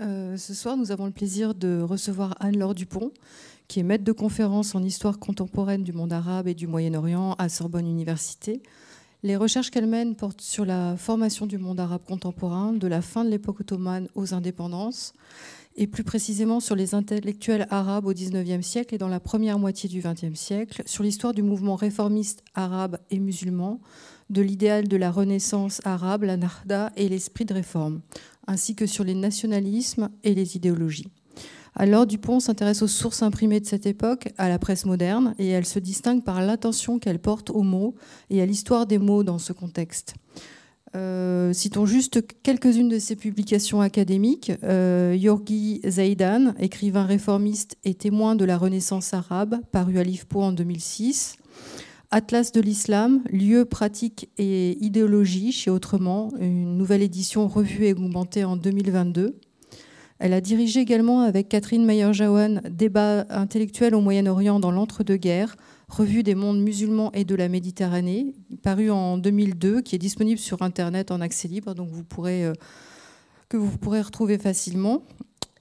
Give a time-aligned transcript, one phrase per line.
[0.00, 3.12] Euh, ce soir, nous avons le plaisir de recevoir Anne-Laure Dupont,
[3.68, 7.48] qui est maître de conférence en histoire contemporaine du monde arabe et du Moyen-Orient à
[7.48, 8.62] Sorbonne Université.
[9.22, 13.24] Les recherches qu'elle mène portent sur la formation du monde arabe contemporain, de la fin
[13.24, 15.14] de l'époque ottomane aux indépendances,
[15.76, 19.88] et plus précisément sur les intellectuels arabes au XIXe siècle et dans la première moitié
[19.88, 23.80] du XXe siècle, sur l'histoire du mouvement réformiste arabe et musulman,
[24.28, 28.00] de l'idéal de la Renaissance arabe, la Nahda et l'esprit de réforme,
[28.46, 31.08] ainsi que sur les nationalismes et les idéologies.
[31.74, 35.64] Alors Dupont s'intéresse aux sources imprimées de cette époque, à la presse moderne, et elle
[35.64, 37.94] se distingue par l'attention qu'elle porte aux mots
[38.28, 40.14] et à l'histoire des mots dans ce contexte.
[40.94, 44.52] Euh, citons juste quelques-unes de ses publications académiques.
[44.62, 50.52] Euh, Yorgi Zaidan, écrivain réformiste et témoin de la Renaissance arabe, paru à l'IFPO en
[50.52, 51.38] 2006.
[52.14, 58.44] Atlas de l'islam, lieu, pratique et idéologie chez Autrement, une nouvelle édition revue et augmentée
[58.44, 59.40] en 2022.
[60.18, 65.56] Elle a dirigé également avec Catherine Meyer-Jawan Débat intellectuel au Moyen-Orient dans l'entre-deux-guerres,
[65.88, 70.60] revue des mondes musulmans et de la Méditerranée, paru en 2002, qui est disponible sur
[70.60, 71.88] Internet en accès libre, donc
[72.26, 72.52] euh,
[73.48, 75.02] que vous pourrez retrouver facilement.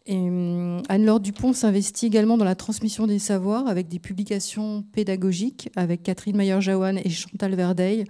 [0.09, 6.01] Hum, Anne-Laure Dupont s'investit également dans la transmission des savoirs avec des publications pédagogiques avec
[6.01, 8.05] Catherine Mayer-Jawan et Chantal Verdeil.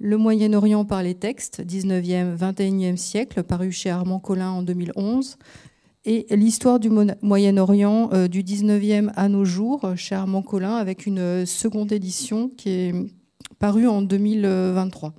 [0.00, 5.36] Le Moyen-Orient par les textes, 19e, 21e siècle, paru chez Armand Collin en 2011.
[6.06, 6.90] Et l'histoire du
[7.22, 12.48] Moyen-Orient euh, du 19e à nos jours, chez Armand Collin, avec une euh, seconde édition
[12.48, 12.94] qui est
[13.58, 15.14] parue en 2023.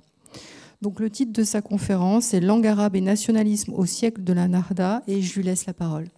[0.82, 4.48] Donc le titre de sa conférence est Langue arabe et nationalisme au siècle de la
[4.48, 6.08] Narda et je lui laisse la parole.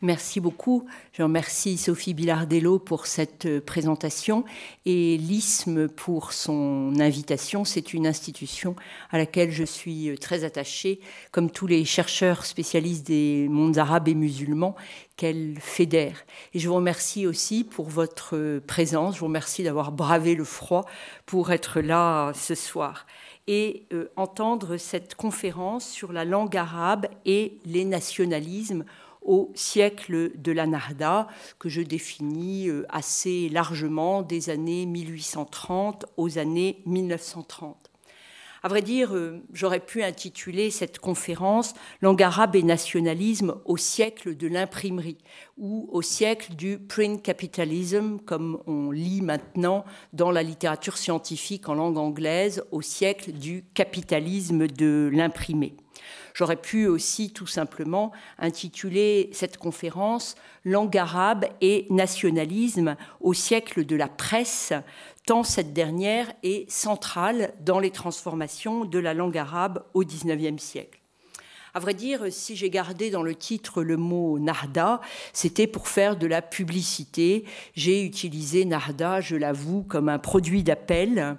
[0.00, 0.84] Merci beaucoup.
[1.12, 4.44] Je remercie Sophie Bilardello pour cette euh, présentation
[4.86, 7.64] et l'ISM pour son invitation.
[7.64, 8.76] C'est une institution
[9.10, 11.00] à laquelle je suis euh, très attachée,
[11.32, 14.76] comme tous les chercheurs spécialistes des mondes arabes et musulmans
[15.18, 16.24] qu'elle fédère.
[16.54, 19.16] Et je vous remercie aussi pour votre euh, présence.
[19.16, 20.86] Je vous remercie d'avoir bravé le froid
[21.26, 23.04] pour être là ce soir
[23.46, 23.86] et
[24.16, 28.84] entendre cette conférence sur la langue arabe et les nationalismes
[29.22, 36.38] au siècle de la Narda, que je définis euh, assez largement des années 1830 aux
[36.38, 37.87] années 1930.
[38.62, 44.36] À vrai dire, euh, j'aurais pu intituler cette conférence Langue arabe et nationalisme au siècle
[44.36, 45.18] de l'imprimerie
[45.56, 51.74] ou au siècle du print capitalism, comme on lit maintenant dans la littérature scientifique en
[51.74, 55.76] langue anglaise, au siècle du capitalisme de l'imprimé.
[56.34, 63.96] J'aurais pu aussi tout simplement intituler cette conférence Langue arabe et nationalisme au siècle de
[63.96, 64.72] la presse,
[65.28, 71.00] tant cette dernière est centrale dans les transformations de la langue arabe au XIXe siècle.
[71.74, 75.02] À vrai dire, si j'ai gardé dans le titre le mot Narda,
[75.34, 77.44] c'était pour faire de la publicité.
[77.74, 81.36] J'ai utilisé Narda, je l'avoue, comme un produit d'appel.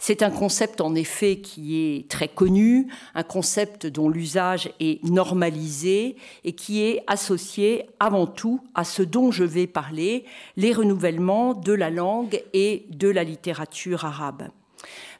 [0.00, 2.86] C'est un concept en effet qui est très connu,
[3.16, 9.32] un concept dont l'usage est normalisé et qui est associé avant tout à ce dont
[9.32, 10.24] je vais parler,
[10.56, 14.48] les renouvellements de la langue et de la littérature arabe.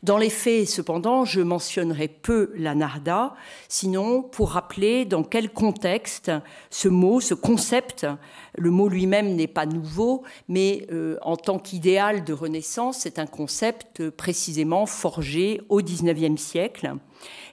[0.04, 3.34] Dans les faits, cependant, je mentionnerai peu la narda,
[3.68, 6.30] sinon pour rappeler dans quel contexte
[6.70, 8.06] ce mot, ce concept,
[8.56, 13.26] le mot lui-même n'est pas nouveau, mais euh, en tant qu'idéal de Renaissance, c'est un
[13.26, 16.94] concept précisément forgé au XIXe siècle.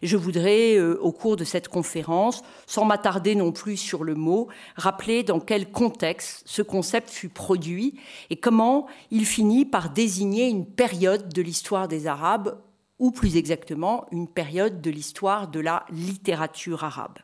[0.01, 4.47] je voudrais, euh, au cours de cette conférence, sans m'attarder non plus sur le mot,
[4.75, 10.65] rappeler dans quel contexte ce concept fut produit et comment il finit par désigner une
[10.65, 12.59] période de l'histoire des Arabes,
[12.99, 17.19] ou plus exactement une période de l'histoire de la littérature arabe.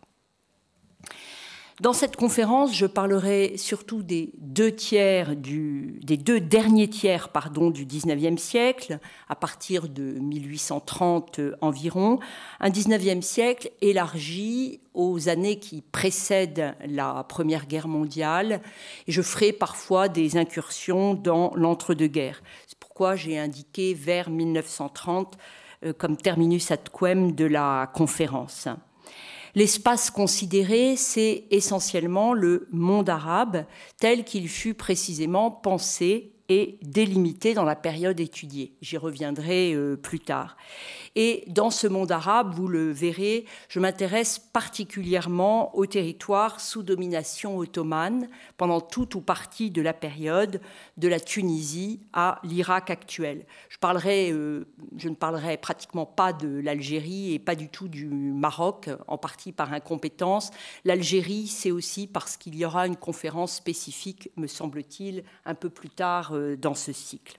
[1.81, 7.87] Dans cette conférence, je parlerai surtout des deux tiers des deux derniers tiers, pardon, du
[7.87, 12.19] XIXe siècle, à partir de 1830 environ,
[12.59, 18.61] un XIXe siècle élargi aux années qui précèdent la Première Guerre mondiale,
[19.07, 22.43] et je ferai parfois des incursions dans l'entre-deux-guerres.
[22.67, 25.35] C'est pourquoi j'ai indiqué vers 1930
[25.83, 28.67] euh, comme terminus ad quem de la conférence.
[29.55, 33.65] L'espace considéré, c'est essentiellement le monde arabe
[33.97, 38.73] tel qu'il fut précisément pensé est délimité dans la période étudiée.
[38.81, 40.57] J'y reviendrai euh, plus tard.
[41.15, 47.57] Et dans ce monde arabe, vous le verrez, je m'intéresse particulièrement aux territoires sous domination
[47.57, 48.27] ottomane
[48.57, 50.61] pendant toute ou partie de la période,
[50.97, 53.45] de la Tunisie à l'Irak actuel.
[53.69, 54.65] Je, parlerai, euh,
[54.97, 59.51] je ne parlerai pratiquement pas de l'Algérie et pas du tout du Maroc, en partie
[59.51, 60.51] par incompétence.
[60.85, 65.89] L'Algérie, c'est aussi parce qu'il y aura une conférence spécifique, me semble-t-il, un peu plus
[65.89, 67.37] tard euh, dans ce cycle.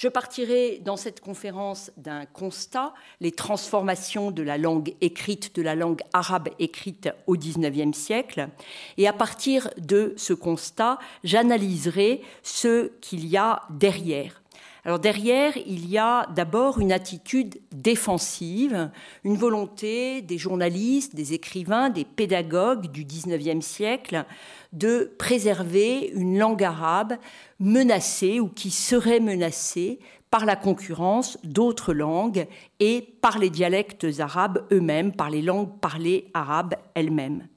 [0.00, 5.74] Je partirai dans cette conférence d'un constat, les transformations de la langue écrite, de la
[5.74, 8.48] langue arabe écrite au XIXe siècle.
[8.96, 14.39] Et à partir de ce constat, j'analyserai ce qu'il y a derrière.
[14.84, 18.90] Alors derrière, il y a d'abord une attitude défensive,
[19.24, 24.24] une volonté des journalistes, des écrivains, des pédagogues du XIXe siècle
[24.72, 27.14] de préserver une langue arabe
[27.58, 29.98] menacée ou qui serait menacée
[30.30, 32.46] par la concurrence d'autres langues
[32.78, 37.48] et par les dialectes arabes eux-mêmes, par les langues parlées arabes elles-mêmes.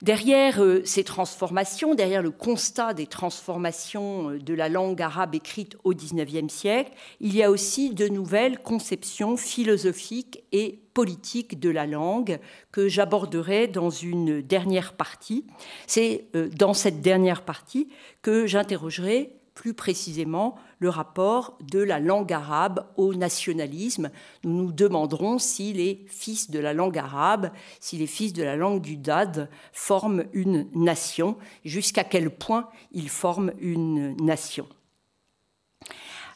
[0.00, 5.76] Derrière euh, ces transformations, derrière le constat des transformations euh, de la langue arabe écrite
[5.82, 11.86] au XIXe siècle, il y a aussi de nouvelles conceptions philosophiques et politiques de la
[11.86, 12.38] langue
[12.70, 15.44] que j'aborderai dans une dernière partie.
[15.88, 17.88] C'est euh, dans cette dernière partie
[18.22, 24.12] que j'interrogerai plus précisément le rapport de la langue arabe au nationalisme.
[24.44, 27.50] Nous nous demanderons si les fils de la langue arabe,
[27.80, 33.08] si les fils de la langue du Dad forment une nation, jusqu'à quel point ils
[33.08, 34.68] forment une nation.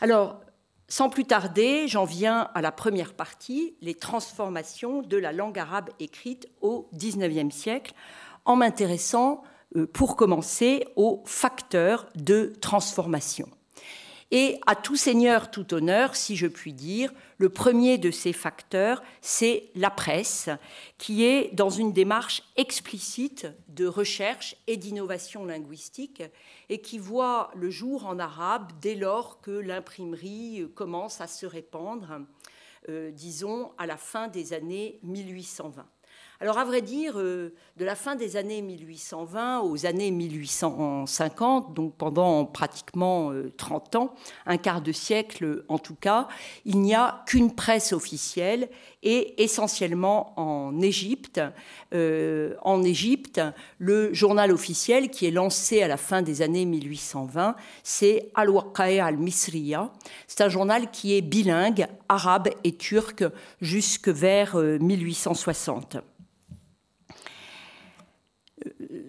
[0.00, 0.40] Alors,
[0.88, 5.90] sans plus tarder, j'en viens à la première partie, les transformations de la langue arabe
[6.00, 7.94] écrite au XIXe siècle,
[8.44, 9.44] en m'intéressant
[9.92, 13.48] pour commencer, aux facteurs de transformation.
[14.34, 19.02] Et à tout seigneur, tout honneur, si je puis dire, le premier de ces facteurs,
[19.20, 20.48] c'est la presse,
[20.96, 26.22] qui est dans une démarche explicite de recherche et d'innovation linguistique,
[26.70, 32.22] et qui voit le jour en arabe dès lors que l'imprimerie commence à se répandre,
[32.88, 35.84] euh, disons, à la fin des années 1820.
[36.42, 41.94] Alors, à vrai dire, euh, de la fin des années 1820 aux années 1850, donc
[41.96, 44.14] pendant pratiquement 30 euh, ans,
[44.46, 46.26] un quart de siècle en tout cas,
[46.64, 48.68] il n'y a qu'une presse officielle
[49.04, 51.40] et essentiellement en Égypte.
[51.94, 53.40] Euh, en Égypte,
[53.78, 57.54] le journal officiel qui est lancé à la fin des années 1820,
[57.84, 59.92] c'est Al-Waqa'i al-Misriya.
[60.26, 63.22] C'est un journal qui est bilingue, arabe et turc,
[63.60, 65.98] jusque vers 1860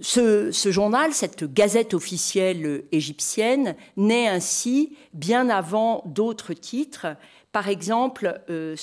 [0.04, 7.08] ce, journal, cette gazette officielle égyptienne, naît ainsi bien avant d'autres titres.
[7.54, 8.76] Par exemple, euh,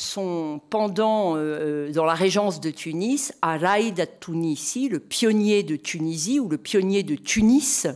[0.71, 6.59] pendant euh, dans la régence de Tunis, Araïd Tunisi, le pionnier de Tunisie ou le
[6.59, 7.87] pionnier de Tunis,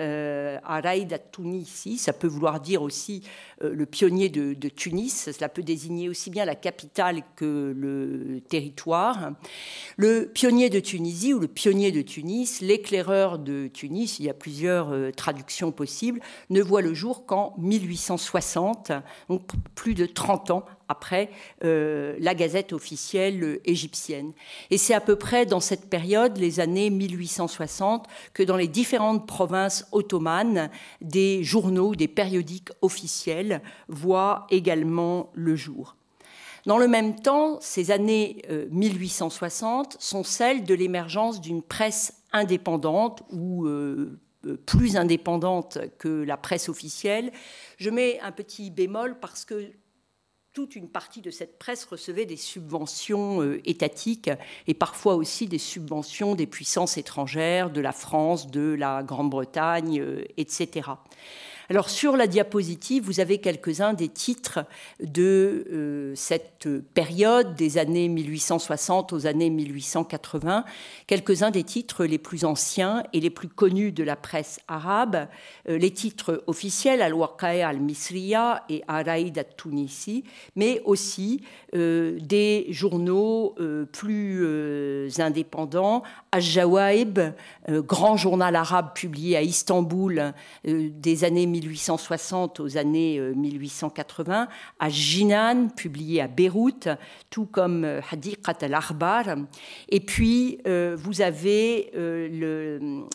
[0.00, 3.22] euh, Araïd Tunisi, ça peut vouloir dire aussi
[3.62, 9.32] euh, le pionnier de, Tunis, cela peut désigner aussi bien la capitale que le territoire.
[9.96, 14.34] Le pionnier de Tunisie ou le pionnier de Tunis, l'éclaireur de Tunis, il y a
[14.34, 16.20] plusieurs euh, traductions possibles,
[16.50, 18.90] ne voit le jour qu'en 1860,
[19.28, 19.42] donc
[19.76, 21.30] plus de 30 ans après
[21.64, 24.32] euh, la gazette officielle égyptienne.
[24.70, 29.26] Et c'est à peu près dans cette période, les années 1860, que dans les différentes
[29.26, 35.96] provinces ottomanes, des journaux, des périodiques officiels voient également le jour.
[36.66, 43.22] Dans le même temps, ces années 1860 euh, sont celles de l'émergence d'une presse indépendante
[43.30, 44.18] ou euh,
[44.66, 47.32] plus indépendante que la presse officielle.
[47.76, 49.70] Je mets un petit bémol parce que
[50.54, 54.30] toute une partie de cette presse recevait des subventions euh, étatiques
[54.68, 60.24] et parfois aussi des subventions des puissances étrangères, de la France, de la Grande-Bretagne, euh,
[60.36, 60.90] etc.
[61.70, 64.66] Alors sur la diapositive, vous avez quelques-uns des titres
[65.02, 70.66] de euh, cette période des années 1860 aux années 1880,
[71.06, 75.26] quelques-uns des titres les plus anciens et les plus connus de la presse arabe,
[75.70, 80.24] euh, les titres officiels Al-Waqa'i al-Misriya et Araïd al-Tunisi,
[80.56, 81.40] mais aussi
[81.74, 83.54] euh, des journaux
[83.92, 84.44] plus
[85.18, 86.02] indépendants,
[86.32, 87.20] Al-Jawaib,
[87.68, 94.46] grand journal arabe publié à Istanbul des années 1860 aux années 1880, euh,
[94.80, 96.88] à Jinan, publié à Beyrouth,
[97.30, 99.36] tout comme euh, Hadiqat al-Arbar.
[99.88, 103.06] Et puis, euh, vous avez le,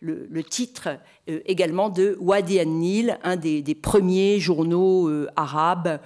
[0.00, 0.88] le, titre
[1.26, 6.00] également de Wadi an-Nil, un des, premiers journaux arabes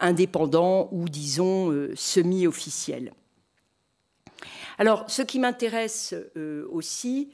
[0.00, 3.12] indépendants ou disons semi-officiels.
[4.78, 6.14] Alors, ce qui m'intéresse
[6.70, 7.30] aussi,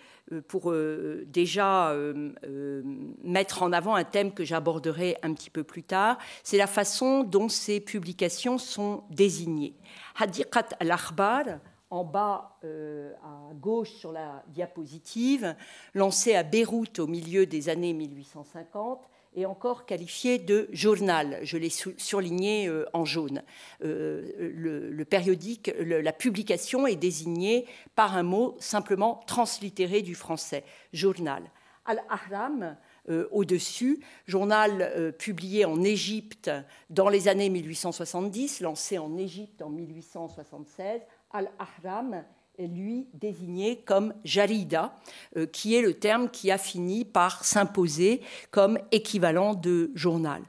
[0.48, 2.82] pour euh, déjà euh,
[3.22, 7.22] mettre en avant un thème que j'aborderai un petit peu plus tard, c'est la façon
[7.24, 9.74] dont ces publications sont désignées.
[10.18, 11.44] Hadiqat al-Akhbar,
[11.90, 15.56] en bas à gauche sur la diapositive,
[15.94, 19.08] lancé à Beyrouth au milieu des années 1850,
[19.46, 21.38] encore qualifié de journal.
[21.42, 23.42] Je l'ai surligné euh, en jaune.
[23.84, 31.42] Euh, le, périodique, la publication est désignée par un mot simplement translittéré du français, journal.
[31.84, 32.76] Al-Ahram,
[33.08, 36.50] euh, au-dessus, journal publié en Égypte
[36.90, 41.00] dans les années 1870, lancé en Égypte en 1876.
[41.30, 42.24] Al-Ahram
[42.66, 44.94] lui désigné comme jarida,
[45.36, 50.42] euh, qui est le terme qui a fini par s'imposer comme équivalent de journal.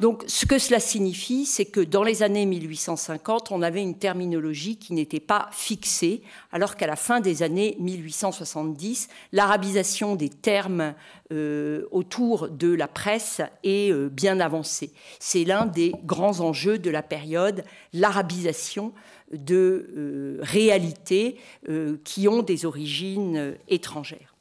[0.00, 4.76] Donc, ce que cela signifie, c'est que dans les années 1850, on avait une terminologie
[4.76, 10.94] qui n'était pas fixée, alors qu'à la fin des années 1870, l'arabisation des termes
[11.32, 14.92] euh, autour de la presse est euh, bien avancée.
[15.20, 18.92] C'est l'un des grands enjeux de la période, l'arabisation
[19.36, 21.38] de euh, réalités
[21.68, 24.34] euh, qui ont des origines euh, étrangères.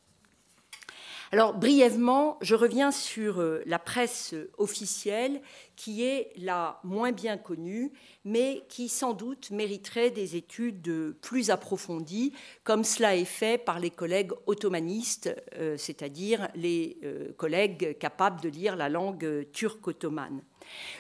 [1.32, 5.42] Alors brièvement, je reviens sur la presse officielle
[5.76, 7.92] qui est la moins bien connue,
[8.24, 12.34] mais qui sans doute mériterait des études plus approfondies,
[12.64, 15.36] comme cela est fait par les collègues ottomanistes,
[15.76, 17.00] c'est-à-dire les
[17.36, 20.44] collègues capables de lire la langue turque-ottomane.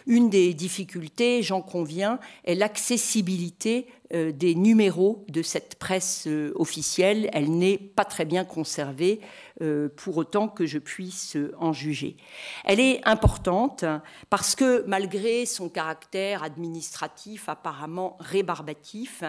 [0.05, 7.29] Une des difficultés, j'en conviens, est l'accessibilité euh, des numéros de cette presse euh, officielle.
[7.33, 9.21] Elle n'est pas très bien conservée,
[9.61, 12.17] euh, pour autant que je puisse en juger.
[12.63, 13.85] Elle est importante
[14.29, 19.23] parce que malgré son caractère administratif apparemment rébarbatif,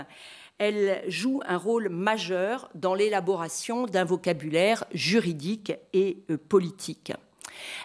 [0.58, 7.12] elle joue un rôle majeur dans l'élaboration d'un vocabulaire juridique et politique.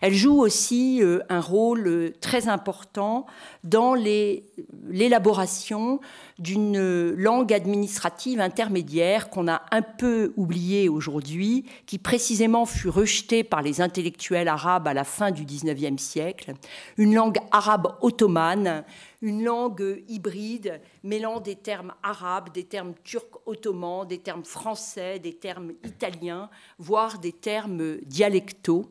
[0.02, 3.26] Elle joue aussi euh, un rôle euh, très important
[3.64, 6.00] dans l'élaboration
[6.40, 13.62] d'une langue administrative intermédiaire qu'on a un peu oubliée aujourd'hui, qui précisément fut rejetée par
[13.62, 16.54] les intellectuels arabes à la fin du XIXe siècle,
[16.98, 18.84] une langue arabe ottomane,
[19.22, 25.34] une langue hybride mêlant des termes arabes, des termes turcs ottomans, des termes français, des
[25.34, 28.86] termes italiens, voire des termes dialectaux.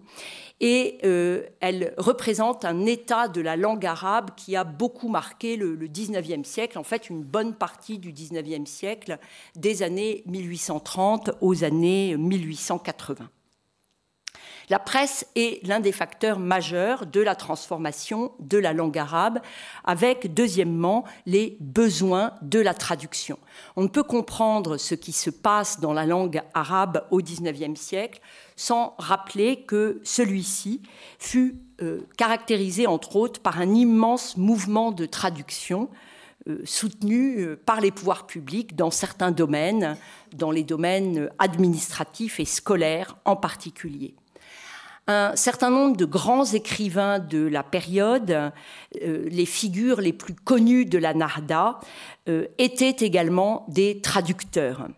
[0.60, 5.74] Et euh, elle représente un état de la langue arabe qui a beaucoup marqué le,
[5.74, 9.18] le 19e siècle, en fait une bonne partie du 19e siècle,
[9.56, 13.28] des années 1830 aux années 1880.
[14.70, 19.40] La presse est l'un des facteurs majeurs de la transformation de la langue arabe,
[19.84, 23.38] avec, deuxièmement, les besoins de la traduction.
[23.76, 28.20] On ne peut comprendre ce qui se passe dans la langue arabe au XIXe siècle
[28.56, 30.82] sans rappeler que celui-ci
[31.18, 35.88] fut euh, caractérisé, entre autres, par un immense mouvement de traduction
[36.48, 39.96] euh, soutenu euh, par les pouvoirs publics dans certains domaines,
[40.34, 44.14] dans les domaines administratifs et scolaires en particulier
[45.08, 48.30] un certain nombre de grands écrivains de la période,
[49.02, 51.80] euh, les figures les plus connues de la Narda,
[52.28, 54.88] euh, étaient également des traducteurs.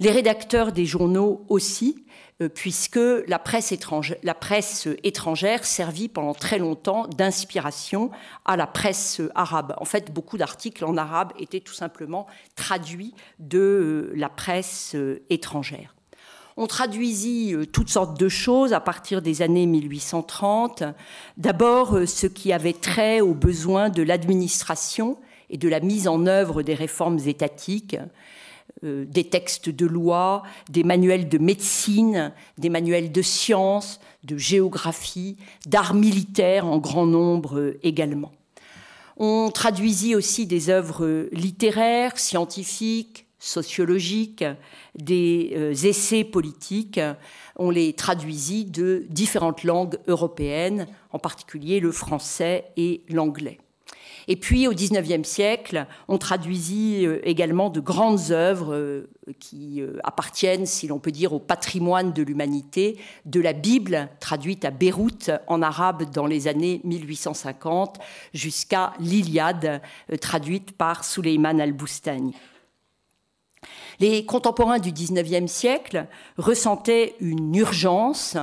[0.00, 2.09] Les rédacteurs des journaux aussi, euh,
[2.48, 8.10] puisque la presse, étrangère, servit pendant très longtemps d'inspiration
[8.44, 9.74] à la presse arabe.
[9.78, 14.96] En fait, beaucoup d'articles en arabe étaient tout simplement traduits de la presse
[15.28, 15.94] étrangère.
[16.56, 20.82] On traduisit euh, toutes sortes de choses à partir des années 1830.
[21.38, 25.16] D'abord, euh, ce qui avait trait aux besoins de l'administration
[25.48, 27.96] et de la mise en œuvre des réformes étatiques,
[28.84, 35.36] euh, des textes de loi, des manuels de médecine, des manuels de sciences, de géographie,
[35.66, 38.32] d'art militaire en grand nombre également.
[39.16, 44.44] On traduisit aussi des œuvres littéraires, scientifiques, sociologiques,
[44.94, 47.00] des euh, essais politiques.
[47.56, 53.58] On les traduisit de différentes langues européennes, en particulier le français et l'anglais.
[54.30, 59.10] Et puis au XIXe siècle, on traduisit euh, également de grandes œuvres euh,
[59.40, 64.70] qui appartiennent, si l'on peut dire, au patrimoine de l'humanité, de la Bible, traduite à
[64.70, 67.98] Beyrouth en arabe dans les années 1850,
[68.32, 69.82] jusqu'à l'Iliade,
[70.20, 72.34] traduite par Suleiman al-Boustani.
[73.98, 76.06] Les contemporains du XIXe siècle
[76.38, 78.36] ressentaient une urgence,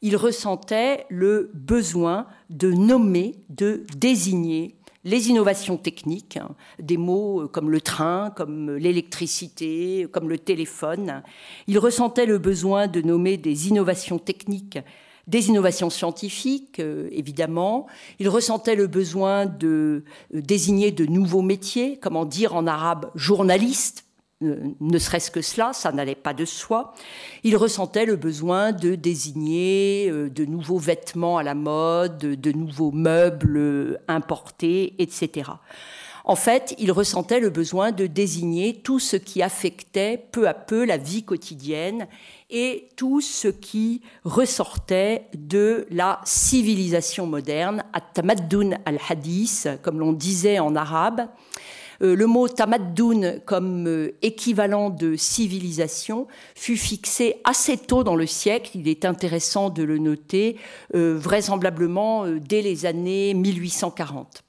[0.00, 7.70] ils ressentaient le besoin de nommer, de désigner les innovations techniques, hein, des mots comme
[7.70, 11.22] le train, comme l'électricité, comme le téléphone.
[11.66, 14.78] Ils ressentaient le besoin de nommer des innovations techniques
[15.26, 17.86] des innovations scientifiques, euh, évidemment.
[18.18, 24.04] Ils ressentaient le besoin de euh, désigner de nouveaux métiers, comment dire en arabe journaliste,
[24.04, 24.13] euh,
[24.80, 26.94] ne serait-ce que cela, ça n'allait pas de soi.
[27.42, 32.92] Il ressentait le besoin de désigner euh, de nouveaux vêtements à la mode, de nouveaux
[32.92, 35.50] meubles euh, importés, etc.
[36.26, 40.86] En fait, il ressentait le besoin de désigner tout ce qui affectait peu à peu
[40.86, 42.08] la vie quotidienne
[42.48, 50.74] et tout ce qui ressortait de la civilisation moderne, at-tamaddun al-hadith, comme l'on disait en
[50.76, 51.28] arabe,
[52.00, 58.72] le mot tamaddoun comme euh, équivalent de civilisation fut fixé assez tôt dans le siècle,
[58.74, 60.56] il est intéressant de le noter,
[60.94, 64.43] euh, vraisemblablement dès les années 1840.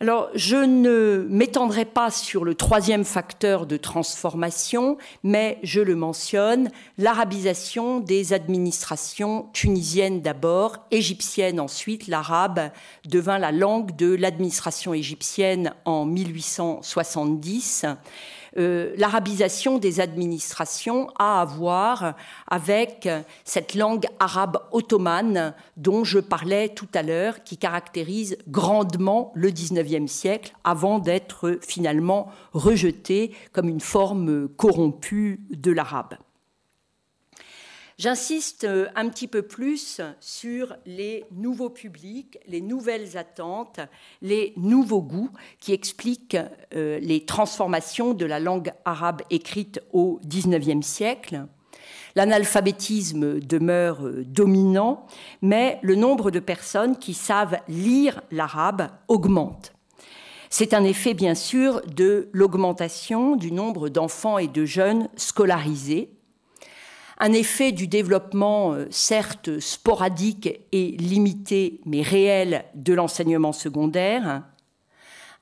[0.00, 6.70] Alors, je ne m'étendrai pas sur le troisième facteur de transformation, mais je le mentionne,
[6.98, 12.06] l'arabisation des administrations tunisiennes d'abord, égyptiennes ensuite.
[12.06, 12.70] L'arabe
[13.06, 17.84] devint la langue de l'administration égyptienne en 1870.
[18.58, 22.14] Euh, l'arabisation des administrations a à voir
[22.48, 23.08] avec
[23.44, 30.10] cette langue arabe ottomane dont je parlais tout à l'heure, qui caractérise grandement le XIXe
[30.10, 36.14] siècle avant d'être finalement rejetée comme une forme corrompue de l'arabe.
[37.98, 43.80] J'insiste euh, un petit peu plus sur les nouveaux publics, les nouvelles attentes,
[44.22, 46.36] les nouveaux goûts qui expliquent
[46.76, 51.46] euh, les transformations de la langue arabe écrite au XIXe siècle.
[52.14, 55.04] L'analphabétisme demeure euh, dominant,
[55.42, 59.72] mais le nombre de personnes qui savent lire l'arabe augmente.
[60.50, 66.17] C'est un effet, bien sûr, de l'augmentation du nombre d'enfants et de jeunes scolarisés,
[67.18, 74.44] un effet du développement, euh, certes sporadique et limité, mais réel, de l'enseignement secondaire,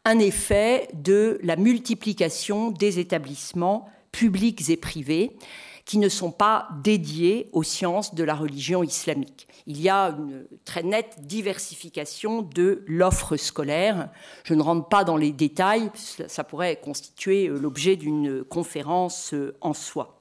[0.04, 5.36] un effet de la multiplication des établissements publics et privés
[5.84, 9.46] qui ne sont pas dédiés aux sciences de la religion islamique.
[9.66, 14.08] Il y a une très nette diversification de l'offre scolaire.
[14.44, 19.56] Je ne rentre pas dans les détails, ça pourrait constituer euh, l'objet d'une conférence euh,
[19.60, 20.15] en soi.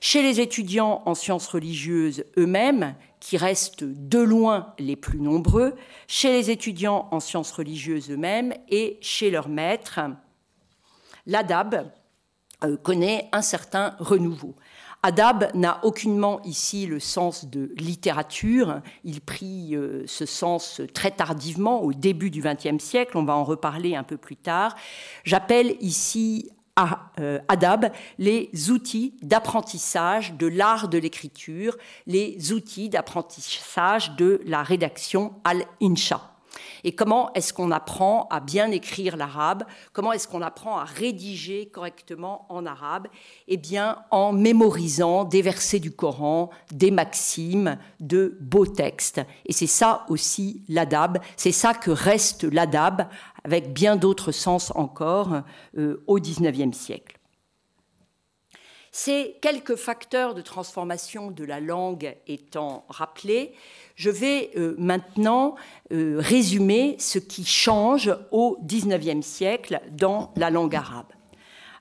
[0.00, 5.74] Chez les étudiants en sciences religieuses eux-mêmes, qui restent de loin les plus nombreux,
[6.08, 10.00] chez les étudiants en sciences religieuses eux-mêmes et chez leurs maîtres,
[11.26, 11.92] l'ADAB
[12.64, 14.54] euh, connaît un certain renouveau.
[15.02, 18.82] Adab n'a aucunement ici le sens de littérature.
[19.02, 23.16] Il prit euh, ce sens très tardivement, au début du XXe siècle.
[23.16, 24.76] On va en reparler un peu plus tard.
[25.24, 26.50] J'appelle ici
[27.18, 35.34] euh, ADAB les outils d'apprentissage de l'art de l'écriture, les outils d'apprentissage de la rédaction
[35.44, 36.30] al-insha.
[36.84, 39.64] Et comment est-ce qu'on apprend à bien écrire l'arabe?
[39.92, 43.08] Comment est-ce qu'on apprend à rédiger correctement en arabe?
[43.48, 49.20] Eh bien, en mémorisant des versets du Coran, des maximes, de beaux textes.
[49.46, 53.08] Et c'est ça aussi l'adab, c'est ça que reste l'adab,
[53.44, 55.42] avec bien d'autres sens encore,
[55.76, 57.20] euh, au XIXe siècle.
[58.92, 63.52] Ces quelques facteurs de transformation de la langue étant rappelés,
[63.94, 65.54] je vais euh, maintenant
[65.92, 71.06] euh, résumer ce qui change au XIXe siècle dans la langue arabe.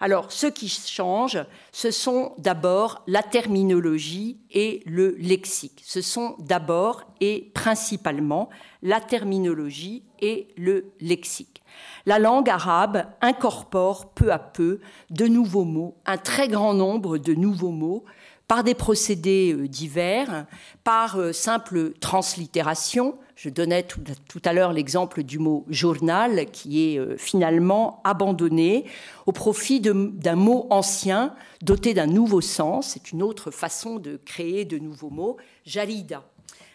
[0.02, 5.82] Alors, ce qui change, ce sont d'abord la terminologie et le lexique.
[5.86, 8.50] Ce sont d'abord et principalement
[8.82, 11.62] la terminologie et le lexique.
[12.06, 17.34] La langue arabe incorpore peu à peu de nouveaux mots, un très grand nombre de
[17.34, 18.06] nouveaux mots,
[18.50, 20.48] par des procédés euh, divers,
[20.84, 23.16] par euh, simple translittération.
[23.36, 28.86] Je donnais tout, à l'heure l'exemple du mot journal qui est euh, finalement abandonné
[29.28, 32.88] au profit d'un mot ancien doté d'un nouveau sens.
[32.88, 36.24] C'est une autre façon de créer de nouveaux mots, jalida.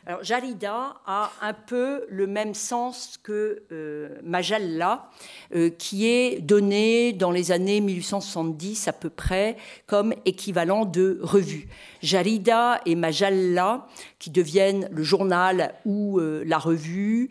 [0.06, 5.08] Alors, Jarida a un peu le même sens que euh, Majalla,
[5.54, 11.68] euh, qui est donné dans les années 1870 à peu près comme équivalent de revue.
[12.02, 13.86] Jarida et Majalla,
[14.18, 17.30] qui deviennent le journal ou euh, la revue,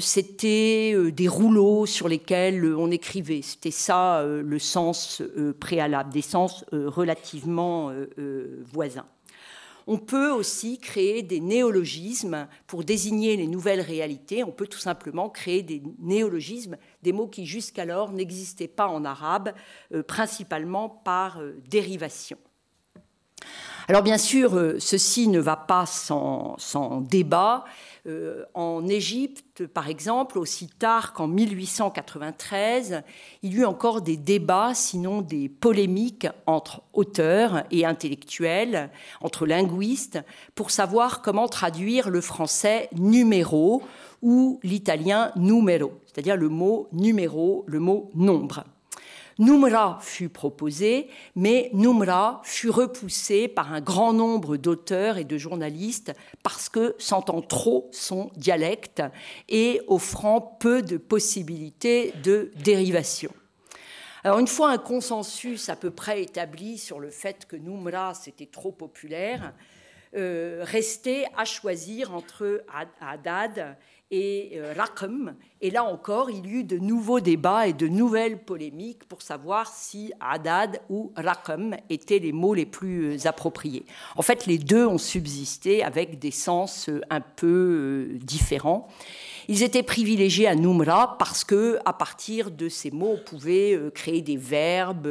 [0.00, 3.42] c'était des rouleaux sur lesquels on écrivait.
[3.42, 5.22] C'était ça le sens
[5.60, 7.92] préalable, des sens relativement
[8.72, 9.06] voisins.
[9.86, 14.44] On peut aussi créer des néologismes pour désigner les nouvelles réalités.
[14.44, 19.52] On peut tout simplement créer des néologismes, des mots qui jusqu'alors n'existaient pas en arabe,
[19.94, 22.38] euh, principalement par euh, dérivation.
[23.88, 26.56] Alors bien sûr, euh, ceci ne va pas sans,
[27.00, 27.64] débat.
[28.06, 33.02] Euh, en Égypte, par exemple, aussi tard qu'en 1893,
[33.42, 40.18] il y eut encore des débats, sinon des polémiques entre auteurs et intellectuels, entre linguistes,
[40.54, 43.82] pour savoir comment traduire le français numéro
[44.22, 48.64] ou l'italien numero, c'est-à-dire le mot numéro, le mot nombre.
[49.40, 56.12] Numra fut proposé, mais Numra fut repoussé par un grand nombre d'auteurs et de journalistes
[56.42, 59.02] parce que sentant trop son dialecte
[59.48, 63.32] et offrant peu de possibilités de dérivation.
[64.24, 68.44] Alors une fois un consensus à peu près établi sur le fait que Numra c'était
[68.44, 69.54] trop populaire,
[70.16, 72.62] euh, restait à choisir entre
[73.00, 73.78] Haddad
[74.10, 74.74] et euh,
[75.60, 79.72] Et là encore, il y eut de nouveaux débats et de nouvelles polémiques pour savoir
[79.72, 83.84] si Haddad ou Raqam étaient les mots les plus euh, appropriés.
[84.16, 88.88] En fait, les deux ont subsisté avec des sens euh, un peu euh, différents.
[89.46, 94.22] Ils étaient privilégiés à Numra parce que, à partir de ces mots, on pouvait créer
[94.22, 95.08] des verbes,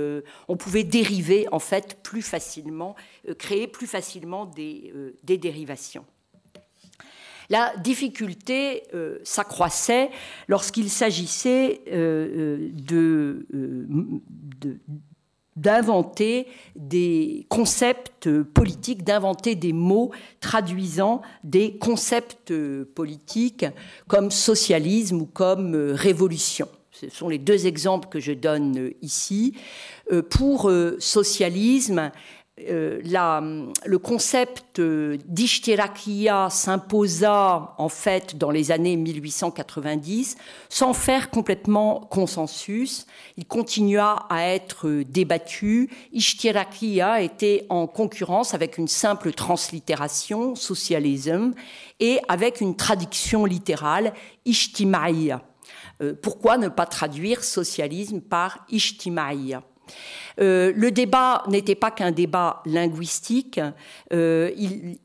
[0.47, 2.95] on pouvait dériver en fait plus facilement,
[3.37, 6.05] créer plus facilement des dérivations.
[7.49, 10.11] La difficulté euh, s'accroissait
[10.47, 13.43] lorsqu'il s'agissait euh, euh,
[15.55, 22.53] d'inventer des concepts politiques, d'inventer des mots traduisant des concepts
[22.93, 23.65] politiques
[24.07, 26.67] comme socialisme ou comme révolution.
[26.91, 29.55] Ce sont les deux exemples que je donne ici.
[30.29, 32.11] Pour socialisme,
[32.67, 40.35] euh, le concept d'Ishtirakia s'imposa en fait dans les années 1890
[40.67, 43.05] sans faire complètement consensus.
[43.37, 45.89] Il continua à être débattu.
[46.11, 51.53] Ishtirakia était en concurrence avec une simple translittération, socialisme,
[51.99, 54.13] et avec une traduction littérale,
[54.45, 55.41] Ishtimaïa.
[56.01, 59.63] Euh, pourquoi ne pas traduire socialisme par Ishtimaïa
[60.39, 63.59] euh, le débat n'était pas qu'un débat linguistique,
[64.13, 64.51] euh,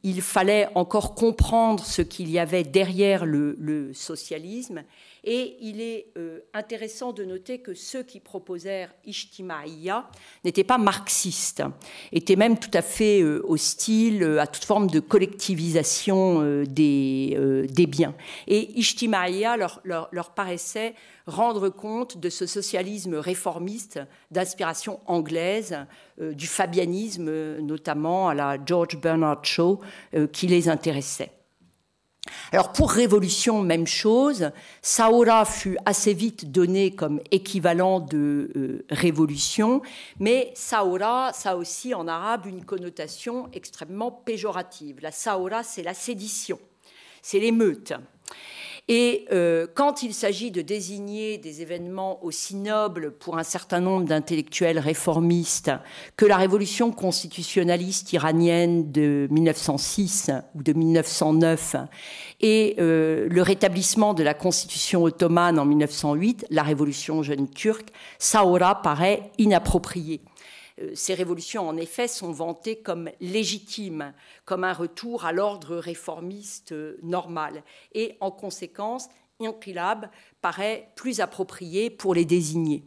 [0.03, 4.83] il, fallait encore comprendre ce qu'il y avait derrière le socialisme
[5.25, 10.09] et il est euh, intéressant de noter que ceux qui proposèrent Ishtimaïya
[10.45, 11.63] n'étaient pas marxistes,
[12.13, 18.15] étaient même tout à fait euh, hostiles euh, à toute forme de collectivisation des, biens.
[18.47, 20.95] Et Ishtimaïya leur, leur, leur paraissait
[21.27, 25.79] rendre compte de ce socialisme réformiste d'inspiration anglaise,
[26.21, 29.81] du fabianisme notamment à la George Bernard Shaw,
[30.33, 31.31] qui les intéressait.
[32.53, 34.51] Alors pour révolution, même chose.
[34.81, 39.83] Saora fut assez vite donné comme équivalent de euh, révolution,
[40.21, 44.99] mais Saora, ça aussi en arabe une connotation extrêmement péjorative.
[45.03, 46.59] La Saora, c'est la sédition,
[47.23, 47.93] c'est l'émeute.
[48.89, 54.05] Et euh, quand il s'agit de désigner des événements aussi nobles pour un certain nombre
[54.05, 55.71] d'intellectuels réformistes
[56.19, 61.77] que la révolution constitutionnaliste iranienne de 1906 ou de 1909
[62.43, 68.83] et euh, le rétablissement de la constitution ottomane en 1908, la révolution jeune turque, Saora
[68.83, 70.21] paraît inapproprié.
[70.81, 74.13] Euh, ces révolutions, en effet, sont vantées comme légitimes,
[74.45, 77.63] comme un retour à l'ordre réformiste euh, normal.
[77.93, 79.09] Et en conséquence,
[79.41, 80.09] inqilab
[80.41, 82.85] paraît plus approprié pour les désigner.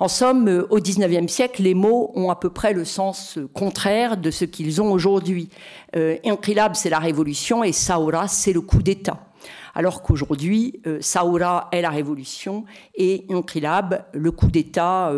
[0.00, 4.16] En somme, euh, au XIXe siècle, les mots ont à peu près le sens contraire
[4.16, 5.48] de ce qu'ils ont aujourd'hui.
[5.94, 9.26] inqilab, c'est la révolution et Saoura, c'est le coup d'État.
[9.74, 12.64] Alors qu'aujourd'hui, Saoura est la révolution
[12.96, 15.12] et inqilab, le coup d'État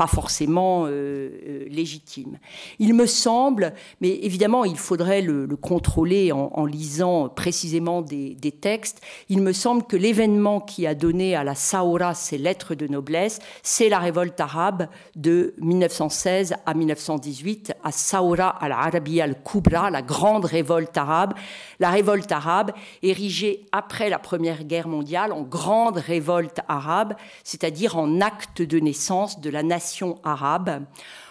[0.00, 2.38] pas forcément légitime.
[2.78, 9.02] Il me semble, mais évidemment il faudrait le, contrôler en, lisant précisément des, des, textes,
[9.28, 13.40] il me semble que l'événement qui a donné à la Saoura ses lettres de noblesse,
[13.62, 20.96] c'est la révolte arabe de 1916 à 1918, à Saoura al-Arabiya al-Kubra, la grande révolte
[20.96, 21.34] arabe,
[21.78, 28.22] la révolte arabe érigée après la Première Guerre mondiale en grande révolte arabe, c'est-à-dire en
[28.22, 29.89] acte de naissance de la nation
[30.24, 30.84] arabe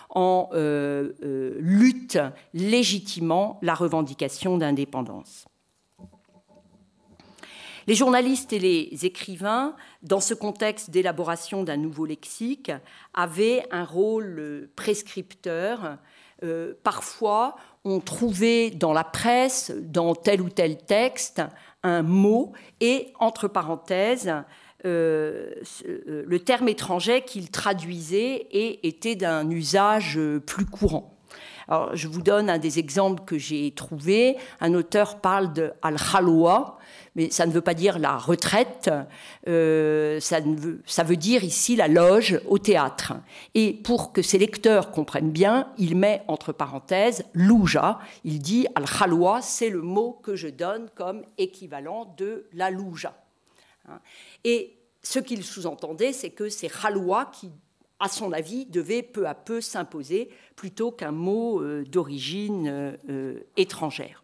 [0.10, 2.20] en euh, euh, lutte
[2.54, 5.46] légitimement la revendication d'indépendance.
[7.88, 12.72] Les journalistes et les écrivains, dans ce contexte d'élaboration d'un nouveau lexique,
[13.16, 15.98] avaient un rôle prescripteur.
[16.44, 21.42] Euh, parfois, on trouvait dans la presse, dans tel ou tel texte,
[21.82, 24.32] un mot et, entre parenthèses,
[24.86, 25.52] euh,
[25.86, 31.18] euh, le terme étranger qu'il traduisait et était d'un usage euh, plus courant.
[31.68, 34.38] Alors, je vous donne un des exemples que j'ai trouvé.
[34.62, 36.80] Un auteur parle de al-khalwa,
[37.16, 38.90] mais ça ne veut pas dire la retraite,
[39.46, 43.14] ça, veut, dire ici la loge au théâtre.
[43.54, 48.00] Et pour que ses lecteurs comprennent bien, il met entre parenthèses louja.
[48.24, 53.14] Il dit al-khalwa, c'est le mot que je donne comme équivalent de la louja.
[53.90, 54.00] Hein.
[54.44, 57.50] Et ce qu'il sous-entendait, c'est que c'est Khaloua qui,
[58.00, 63.40] à son avis, devait peu à peu s'imposer plutôt qu'un mot euh, d'origine euh, euh,
[63.58, 64.24] étrangère.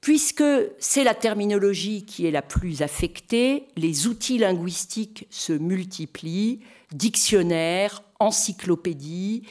[0.00, 0.44] Puisque
[0.78, 6.60] c'est la terminologie qui est la plus affectée, les outils linguistiques se multiplient,
[6.92, 9.42] dictionnaires, encyclopédies,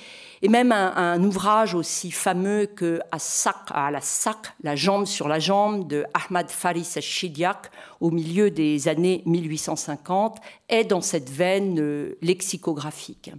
[0.42, 5.88] et même un, ouvrage aussi fameux que à la sac, la jambe sur la jambe
[5.88, 10.38] de Ahmad Faris al-Shidiak au milieu des années 1850
[10.70, 13.32] est dans cette veine euh, lexicographique.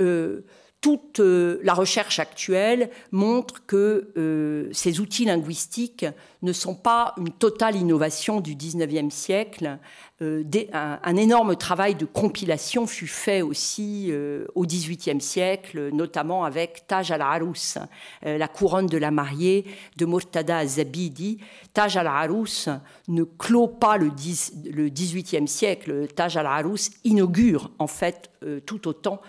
[0.00, 0.44] Euh,
[0.80, 6.06] toute euh, la recherche actuelle montre que euh, ces outils linguistiques
[6.42, 9.78] ne sont pas une totale innovation du XIXe siècle.
[10.22, 14.12] Euh, un, énorme travail de compilation fut fait aussi
[14.54, 17.78] au XVIIIe siècle, notamment avec Taj al-Arous,
[18.22, 19.64] la couronne de la mariée
[19.96, 21.38] de Murtada Zabidi.
[21.72, 22.68] Taj al-Arous
[23.08, 26.06] ne clôt pas le, XVIIIe siècle.
[26.08, 28.30] Taj al-Arous inaugure en fait
[28.66, 29.20] tout autant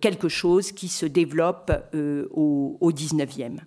[0.00, 3.60] quelque chose qui se développe euh, au, au 19e.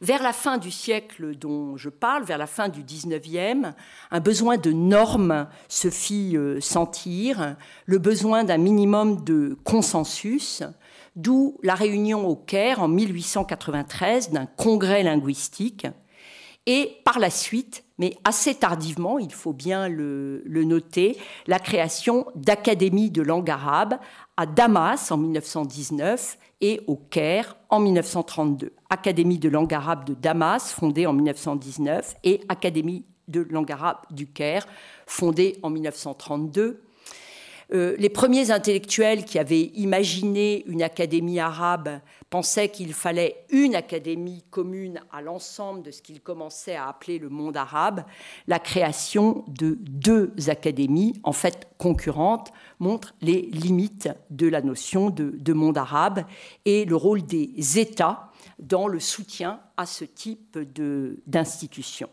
[0.00, 3.72] Vers la fin du siècle dont je parle, vers la fin du 19e,
[4.12, 10.62] un besoin de normes se fit euh, sentir, le besoin d'un minimum de consensus,
[11.16, 15.88] d'où la réunion au Caire en 1893 d'un congrès linguistique,
[16.66, 21.16] et par la suite, mais assez tardivement, il faut bien le, le noter,
[21.46, 23.98] la création d'académies de langue arabe
[24.38, 28.72] à Damas en 1919 et au Caire en 1932.
[28.88, 34.28] Académie de langue arabe de Damas, fondée en 1919, et Académie de langue arabe du
[34.28, 34.64] Caire,
[35.06, 36.80] fondée en 1932.
[37.72, 42.00] Euh, les premiers intellectuels qui avaient imaginé une académie arabe
[42.30, 47.28] pensaient qu'il fallait une académie commune à l'ensemble de ce qu'ils commençaient à appeler le
[47.28, 48.04] monde arabe.
[48.46, 55.52] La création de deux académies, en fait concurrentes, montre les limites de la notion de
[55.52, 56.24] monde arabe
[56.64, 60.58] et le rôle des États dans le soutien à ce type
[61.26, 62.10] d'institutions.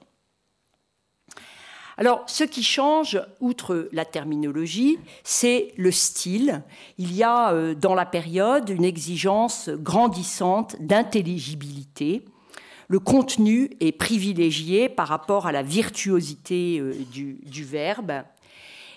[1.98, 6.62] Alors, ce qui change, outre la terminologie, c'est le style.
[6.98, 12.26] Il y a euh, dans la période une exigence grandissante d'intelligibilité.
[12.90, 18.24] Le contenu est privilégié par rapport à la virtuosité euh, du, verbe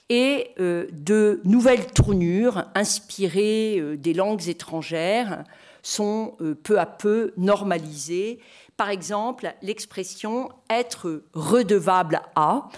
[0.08, 5.44] et euh, de nouvelles tournures inspirées des langues étrangères
[5.82, 8.40] sont peu à peu normalisées
[8.78, 12.68] par exemple l'expression être redevable à,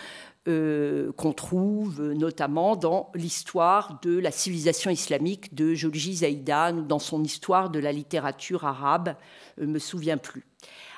[0.49, 6.99] euh, qu'on trouve notamment dans l'histoire de la civilisation islamique de Jolji Zaïdan ou dans
[6.99, 9.15] son histoire de la littérature arabe,
[9.59, 10.47] je euh, me souviens plus.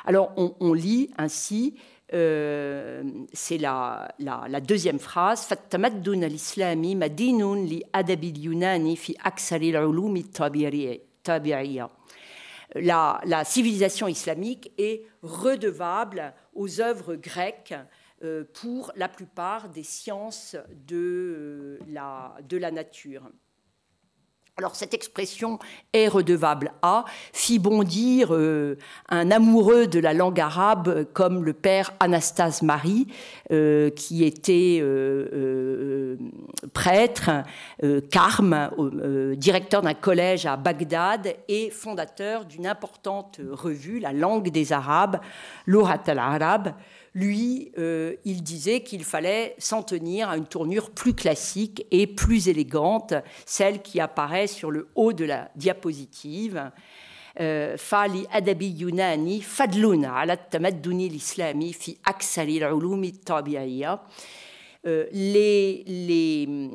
[0.05, 1.75] Alors on, lit ainsi,
[2.15, 10.25] euh, c'est la, la, deuxième phrase, li adabil yunani fi aksari al-ulumi
[12.75, 17.75] la, civilisation islamique est redevable aux œuvres grecques
[18.23, 20.57] euh, pour la plupart des sciences
[20.87, 23.31] de, euh, la nature.
[24.59, 25.59] Alors cette expression
[25.95, 28.77] est redevable à fit bondir euh,
[29.09, 33.07] un amoureux de la langue arabe comme le père Anastase Marie,
[33.51, 36.19] euh, qui était euh,
[36.75, 37.31] prêtre,
[38.11, 38.71] carme,
[39.39, 45.19] directeur d'un collège à Bagdad et fondateur d'une importante revue, La langue des Arabes,
[45.65, 46.75] l'Orat al-Arab,
[47.15, 52.49] lui, euh, il disait qu'il fallait s'en tenir à une tournure plus classique et plus
[52.49, 53.13] élégante,
[53.45, 56.71] celle qui apparaît sur le haut de la diapositive.
[57.41, 57.77] Euh,
[62.79, 64.03] l'ulumi tabi'iyya.
[64.85, 66.71] Euh, les, les,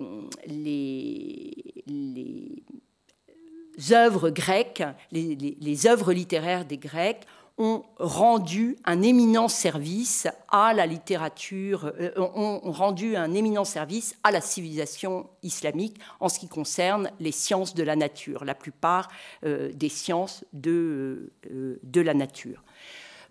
[3.92, 7.26] œuvres grecques, les œuvres littéraires des Grecs
[7.58, 14.32] ont rendu un éminent service à la littérature, euh, ont, rendu un éminent service à
[14.32, 19.10] la civilisation islamique en ce qui concerne les sciences de la nature, la plupart
[19.44, 22.64] euh, des sciences euh, de la nature.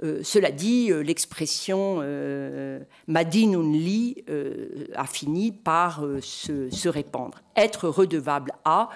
[0.03, 4.25] Euh, cela dit, euh, l'expression euh, Madinunli
[4.95, 7.41] a fini par se, répandre.
[7.57, 8.91] Être redevable à,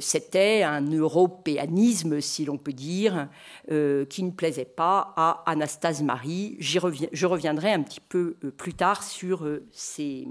[0.00, 3.28] c'était un européanisme, si l'on peut dire,
[3.68, 6.56] qui ne plaisait pas à Anastase Marie.
[6.60, 10.26] je reviendrai un petit peu plus tard sur ces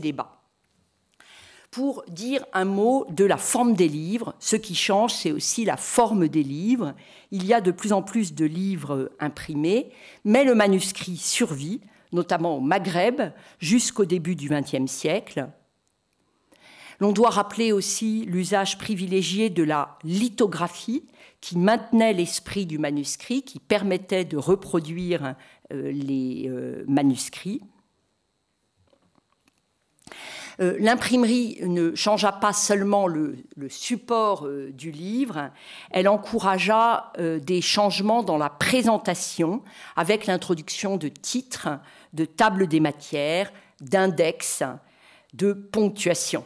[0.00, 0.41] débats
[1.72, 4.34] pour dire un mot de la forme des livres.
[4.38, 6.94] Ce qui change, c'est aussi la forme des livres.
[7.30, 9.90] Il y a de plus en plus de livres imprimés,
[10.26, 11.80] mais le manuscrit survit,
[12.12, 13.22] notamment au Maghreb,
[13.58, 15.48] jusqu'au début du XXe siècle.
[17.00, 21.04] L'on doit rappeler aussi l'usage privilégié de la lithographie,
[21.40, 25.36] qui maintenait l'esprit du manuscrit, qui permettait de reproduire
[25.72, 27.62] euh, les euh, manuscrits.
[30.60, 33.36] Euh, l'imprimerie ne changea pas seulement le,
[33.68, 35.50] support euh, du livre,
[35.90, 39.62] elle encouragea euh, des changements dans la présentation
[39.96, 41.68] avec l'introduction de titres,
[42.12, 44.62] de tables des matières, d'index,
[45.34, 46.44] de ponctuation.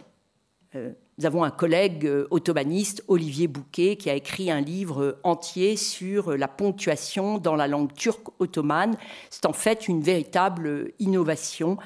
[1.19, 6.49] Nous avons un collègue ottomaniste, Olivier Bouquet, qui a écrit un livre entier sur la
[6.49, 8.97] ponctuation dans la langue turque ottomane.
[9.31, 11.79] C'est en fait une véritable innovation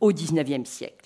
[0.00, 1.03] au XIXe siècle.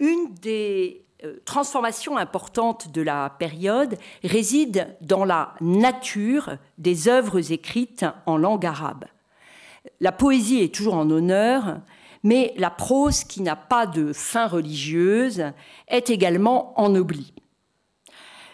[0.00, 8.04] Une des euh, transformations importantes de la période réside dans la nature des œuvres écrites
[8.26, 9.04] en langue arabe.
[10.00, 11.80] La poésie est toujours en honneur,
[12.22, 15.44] mais la prose qui n'a pas de fin religieuse
[15.88, 17.34] est également ennoblie.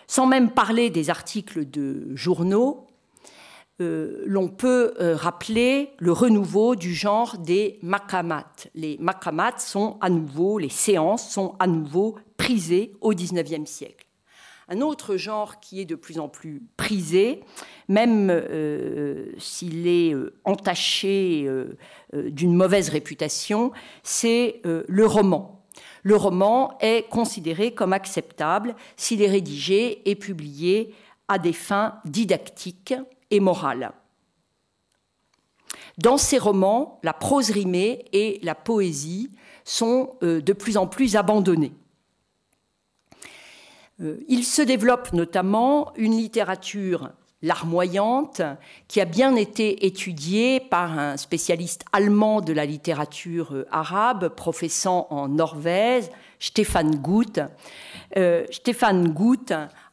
[0.07, 2.90] Sans même parler des articles de journaux,
[3.81, 8.53] euh, l'on peut euh, rappeler le renouveau du genre des makamat.
[8.75, 14.07] Les makamat sont à nouveau, les séances sont à nouveau prisées au XIXe siècle.
[14.69, 17.41] Un autre genre qui est de plus en plus prisé,
[17.89, 20.15] même euh, s'il est
[20.45, 21.49] entaché
[22.13, 23.73] d'une mauvaise réputation,
[24.05, 25.65] c'est le roman.
[26.03, 30.95] Le roman est considéré comme acceptable s'il est rédigé et publié
[31.29, 32.95] à des fins didactiques
[33.31, 33.93] et morale.
[35.99, 39.31] Dans ces romans, la prose rimée et la poésie
[39.65, 41.73] sont euh, de plus en plus abandonnées.
[44.01, 47.11] Euh, il se développe notamment une littérature
[47.43, 48.43] larmoyante
[48.89, 55.07] qui a bien été étudiée par un spécialiste allemand de la littérature euh, arabe professant
[55.11, 56.05] en Norvège,
[56.39, 57.41] Stefan Guth.
[58.51, 59.53] Stefan Guth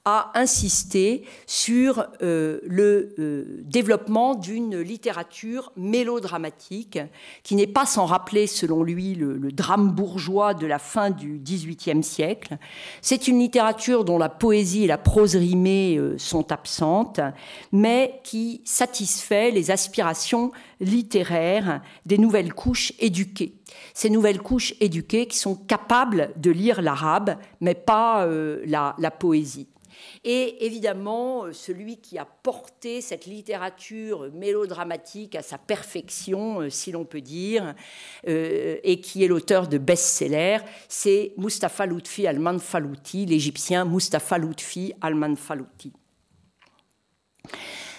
[0.09, 6.97] a insisté sur euh, le euh, développement d'une littérature mélodramatique
[7.43, 12.03] qui n'est pas sans rappeler, selon lui, le, drame bourgeois de la fin du XVIIIe
[12.03, 12.57] siècle.
[13.01, 17.19] C'est une littérature dont la poésie et la prose rimée euh, sont absentes,
[17.73, 23.55] mais qui satisfait les aspirations littéraires des nouvelles couches éduquées.
[23.93, 28.25] Ces nouvelles couches éduquées qui sont capables de lire l'arabe, mais pas
[28.65, 29.67] la poésie.
[30.23, 36.91] Et évidemment, euh, celui qui a porté cette littérature mélodramatique à sa perfection, euh, si
[36.91, 37.75] l'on peut dire,
[38.27, 45.93] euh, et qui est l'auteur de best-sellers, c'est Mustafa Lutfi al-Manfalouti, l'Égyptien Mustafa Lutfi al-Manfalouti.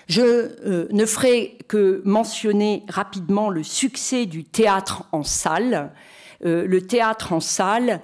[0.06, 5.92] Je ne ferai que mentionner rapidement le succès du théâtre en salle.
[6.40, 8.00] le théâtre en salle,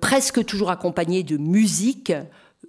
[0.00, 2.12] presque toujours accompagné de musique,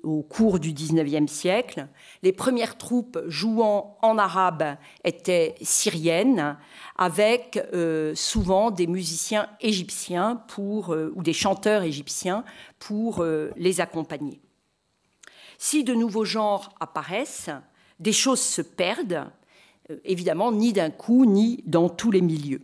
[0.03, 1.88] au cours du XIXe siècle.
[2.23, 6.58] Les premières troupes jouant en arabe étaient syriennes,
[6.97, 12.43] avec euh, souvent des musiciens égyptiens pour, euh, ou des chanteurs égyptiens
[12.79, 14.39] pour euh, les accompagner.
[15.58, 17.49] Si de nouveaux genres apparaissent,
[17.99, 19.25] des choses se perdent,
[20.03, 22.62] évidemment, ni d'un coup, ni dans tous les milieux.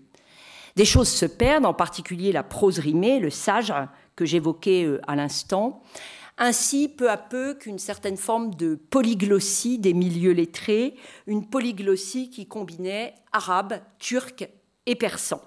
[0.75, 3.73] Des choses se perdent, en particulier la prose rimée, le sage
[4.15, 5.83] que j'évoquais à l'instant,
[6.41, 10.95] ainsi peu à peu qu'une certaine forme de polyglossie des milieux lettrés,
[11.27, 14.49] une polyglossie qui combinait arabe, turc
[14.87, 15.39] et persan.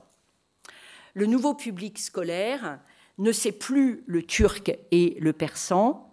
[1.14, 2.78] Le nouveau public scolaire
[3.18, 6.12] ne sait plus le turc et le persan.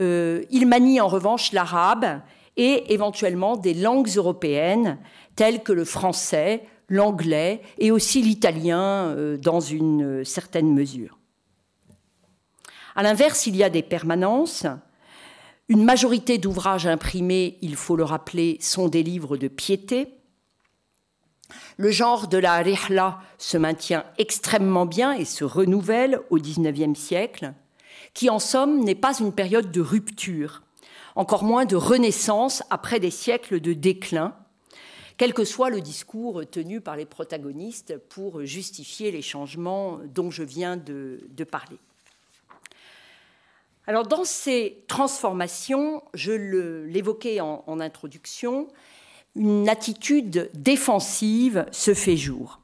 [0.00, 2.22] Euh, il manie en revanche l'arabe
[2.56, 4.98] et éventuellement des langues européennes
[5.34, 11.18] telles que le français, l'anglais et aussi l'italien euh, dans une certaine mesure.
[12.96, 14.64] À l'inverse, il y a des permanences.
[15.68, 20.14] Une majorité d'ouvrages imprimés, il faut le rappeler, sont des livres de piété.
[21.76, 27.52] Le genre de la rihla se maintient extrêmement bien et se renouvelle au XIXe siècle,
[28.14, 30.62] qui en somme n'est pas une période de rupture,
[31.16, 34.34] encore moins de renaissance après des siècles de déclin,
[35.18, 40.42] quel que soit le discours tenu par les protagonistes pour justifier les changements dont je
[40.42, 41.78] viens de, de parler.
[43.86, 48.66] Alors dans ces transformations, je l'évoquais en, introduction,
[49.36, 52.60] une attitude défensive se fait jour.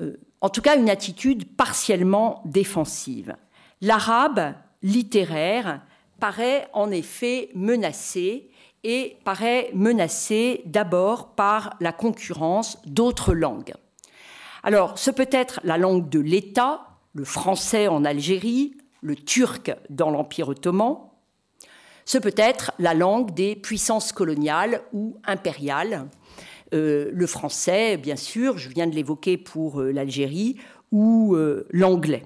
[0.00, 3.36] Euh, en tout cas, une attitude partiellement défensive.
[3.82, 5.82] L'arabe littéraire
[6.20, 8.50] paraît en effet menacé
[8.84, 13.74] et paraît menacé d'abord par la concurrence d'autres langues.
[14.62, 20.10] Alors, ce peut être la langue de l'État, le français en Algérie, le turc dans
[20.10, 20.98] l'Empire ottoman,
[22.04, 26.08] ce peut être la langue des puissances coloniales ou impériales.
[26.74, 30.56] Euh, le français, bien sûr, je viens de l'évoquer pour euh, l'Algérie,
[30.90, 32.24] ou euh, l'anglais.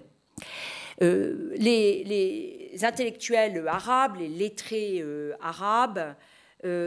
[1.00, 5.04] Les, les, intellectuels arabes, les lettrés
[5.40, 6.14] arabes,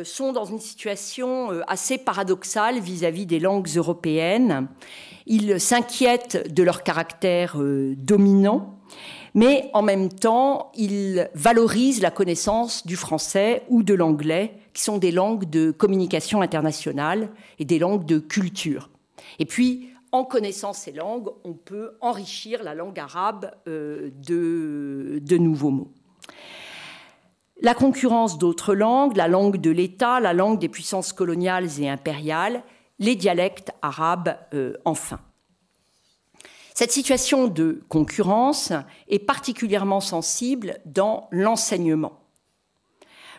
[0.06, 4.70] sont dans une situation assez paradoxale vis-à-vis des langues européennes.
[5.26, 8.80] Ils s'inquiètent de leur caractère dominant
[9.36, 14.98] mais en même temps, il valorise la connaissance du français ou de l'anglais, qui sont
[14.98, 17.30] des langues de communication internationale
[17.60, 18.90] et des langues de culture.
[19.38, 25.72] Et puis, en connaissant ces langues, on peut enrichir la langue arabe euh, de, nouveaux
[25.72, 25.92] mots.
[27.62, 32.64] La concurrence d'autres langues, la langue de l'État, la langue des puissances coloniales et impériales,
[33.00, 35.20] les dialectes arabes euh, enfin.
[36.78, 38.74] Cette situation de concurrence
[39.08, 42.20] est particulièrement sensible dans l'enseignement.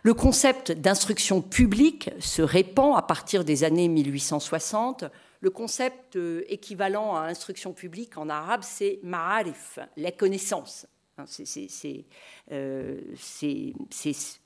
[0.03, 5.05] Le concept d'instruction publique se répand à partir des années 1860.
[5.41, 10.87] Le concept euh, équivalent à instruction publique en arabe, c'est ma'arif, les connaissances.
[11.19, 11.25] Hein,
[12.53, 13.73] euh, c'est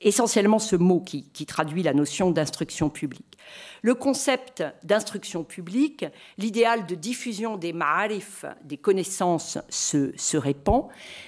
[0.00, 3.38] essentiellement ce mot qui, traduit la notion d'instruction publique.
[3.82, 6.06] Le concept d'instruction publique,
[6.38, 10.86] l'idéal de diffusion des ma'arif, des connaissances, se, répand,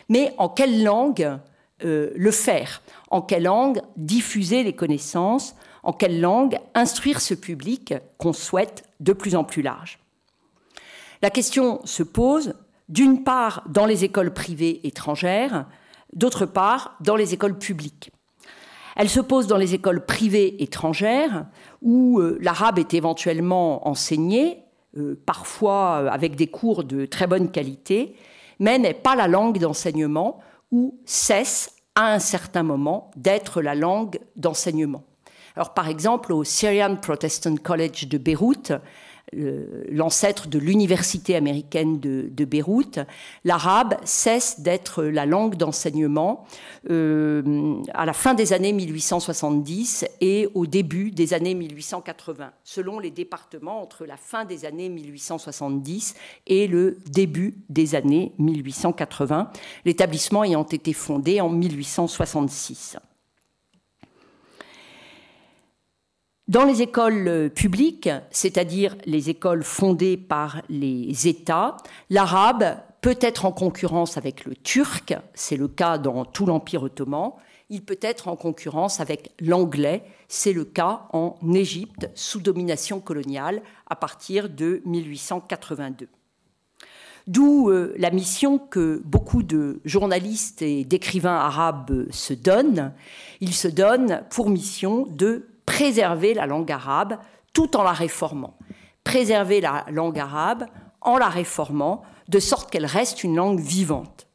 [0.09, 1.39] mais en quelle langue
[1.85, 2.81] euh, le faire?
[3.11, 5.57] En quelle langue diffuser les connaissances?
[5.83, 9.99] En quelle langue instruire ce public qu'on souhaite de plus en plus large?
[11.21, 12.55] La question se pose
[12.93, 15.65] d'une part dans les écoles privées étrangères,
[16.13, 18.13] d'autre part dans les écoles publiques.
[18.97, 21.47] Elle se pose dans les écoles privées étrangères,
[21.81, 24.59] où euh, l'arabe est éventuellement enseigné,
[24.99, 28.15] euh, parfois euh, avec des cours de très bonne qualité,
[28.59, 30.41] mais n'est pas la langue d'enseignement,
[30.71, 35.03] ou cesse à un certain moment d'être la langue d'enseignement.
[35.57, 38.73] Alors, par exemple, au Syrian Protestant College de Beyrouth,
[39.33, 42.99] l'ancêtre de l'université américaine de, Beyrouth,
[43.45, 46.45] l'arabe cesse d'être la langue d'enseignement
[46.91, 53.11] euh, à la fin des années 1870 et au début des années 1880, selon les
[53.11, 56.15] départements entre la fin des années 1870
[56.47, 59.51] et le début des années 1880,
[59.85, 62.99] l'établissement ayant été fondé en 1866.
[66.49, 71.77] Dans les écoles euh, publiques, c'est-à-dire les écoles fondées par les États,
[72.11, 77.33] l'arabe peut être en concurrence avec le turc, c'est le cas dans tout l'Empire ottoman,
[77.71, 83.63] il peut être en concurrence avec l'anglais, c'est le cas en Égypte sous domination coloniale
[83.89, 86.09] à partir de 1882.
[87.29, 92.93] D'où euh, la mission que beaucoup de journalistes et d'écrivains arabes se donnent.
[93.41, 97.19] Ils se donnent pour mission de préserver la langue arabe
[97.53, 98.57] tout en la réformant.
[99.05, 100.67] Préserver la langue arabe
[101.01, 104.27] en la réformant de sorte qu'elle reste une langue vivante.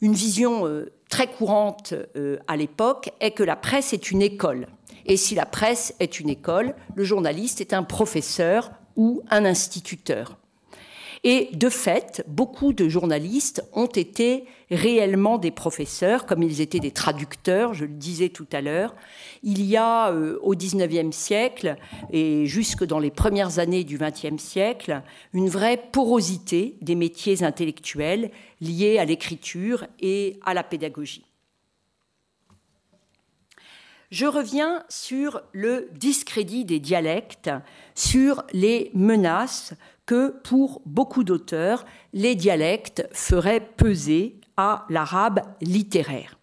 [0.00, 4.66] Une vision euh, très courante euh, à l'époque est que la presse est une école.
[5.04, 10.39] Et si la presse est une école, le journaliste est un professeur ou un instituteur.
[11.22, 16.92] Et de fait, beaucoup de journalistes ont été réellement des professeurs, comme ils étaient des
[16.92, 18.94] traducteurs, je le disais tout à l'heure.
[19.42, 21.76] Il y a euh, au XIXe siècle
[22.10, 25.02] et jusque dans les premières années du XXe siècle
[25.34, 28.30] une vraie porosité des métiers intellectuels
[28.62, 31.26] liés à l'écriture et à la pédagogie.
[34.10, 37.50] Je reviens sur le discrédit des dialectes,
[37.94, 39.74] sur les menaces
[40.10, 46.36] que pour beaucoup d'auteurs, les dialectes feraient peser à l'arabe littéraire.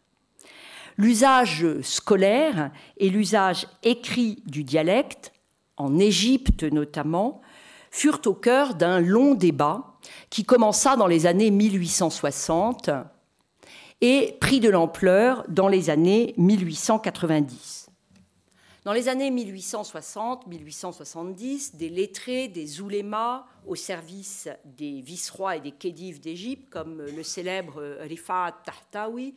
[0.96, 5.34] L'usage scolaire et l'usage écrit du dialecte,
[5.76, 7.42] en Égypte notamment,
[7.92, 9.98] furent au cœur d'un long débat
[10.30, 12.90] qui commença dans les années 1860
[14.00, 17.77] et prit de l'ampleur dans les années 1890.
[18.88, 26.22] Dans les années 1860-1870, des lettrés, des oulémas au service des vice-rois et des khedives
[26.22, 29.36] d'Égypte, comme le célèbre Rifat Tahtawi,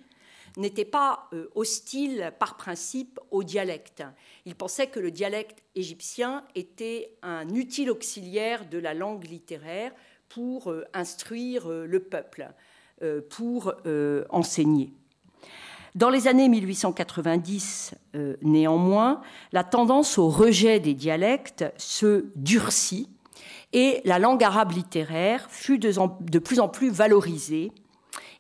[0.57, 4.05] n'étaient pas euh, hostiles par principe au dialecte.
[4.47, 9.91] Ils pensaient que le dialecte égyptien était un utile auxiliaire de la langue littéraire
[10.29, 12.53] pour euh, instruire euh, le peuple,
[13.31, 13.75] pour
[14.29, 14.93] enseigner.
[15.97, 19.23] Dans les années 1890, euh, néanmoins,
[19.53, 23.09] la tendance au rejet des dialectes se durcit
[23.73, 27.73] et la langue arabe littéraire fut de, plus en plus valorisée,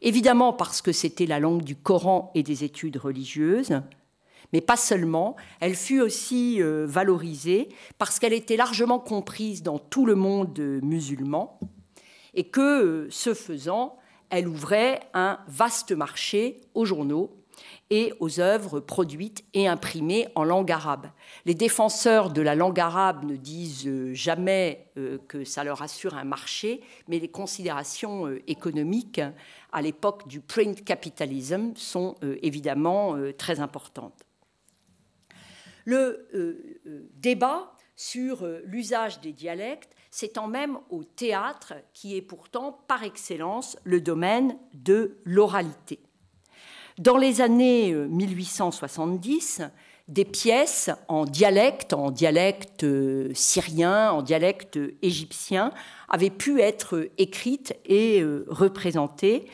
[0.00, 3.80] évidemment parce que c'était la langue du Coran et des études religieuses,
[4.52, 10.06] mais pas seulement, elle fut aussi euh, valorisée parce qu'elle était largement comprise dans tout
[10.06, 11.58] le monde musulman
[12.34, 13.96] et que, euh, ce faisant,
[14.28, 17.39] elle ouvrait un vaste marché aux journaux
[17.90, 21.08] et aux œuvres produites et imprimées en langue arabe.
[21.44, 26.14] Les défenseurs de la langue arabe ne disent euh, jamais euh, que ça leur assure
[26.14, 29.20] un marché, mais les considérations euh, économiques
[29.72, 34.26] à l'époque du print capitalism sont évidemment très importantes.
[35.84, 36.26] Le
[37.14, 44.00] débat sur l'usage des dialectes s'étend même au théâtre, qui est pourtant par excellence le
[44.00, 46.00] domaine de l'oralité.
[47.00, 49.68] Dans les années 1870, euh,
[50.08, 55.72] des pièces en dialecte, en dialecte euh, syrien, en dialecte égyptien,
[56.10, 59.46] avaient pu être écrites et euh, représentées,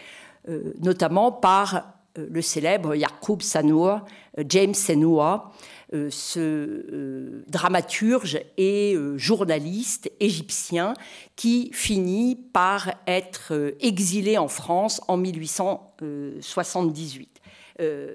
[0.81, 4.01] notamment par le célèbre Yaqub Sanour,
[4.49, 5.53] James Senoua,
[5.93, 10.95] ce dramaturge et journaliste égyptien
[11.37, 17.37] qui finit par être exilé en France en 1878
[17.81, 18.15] euh,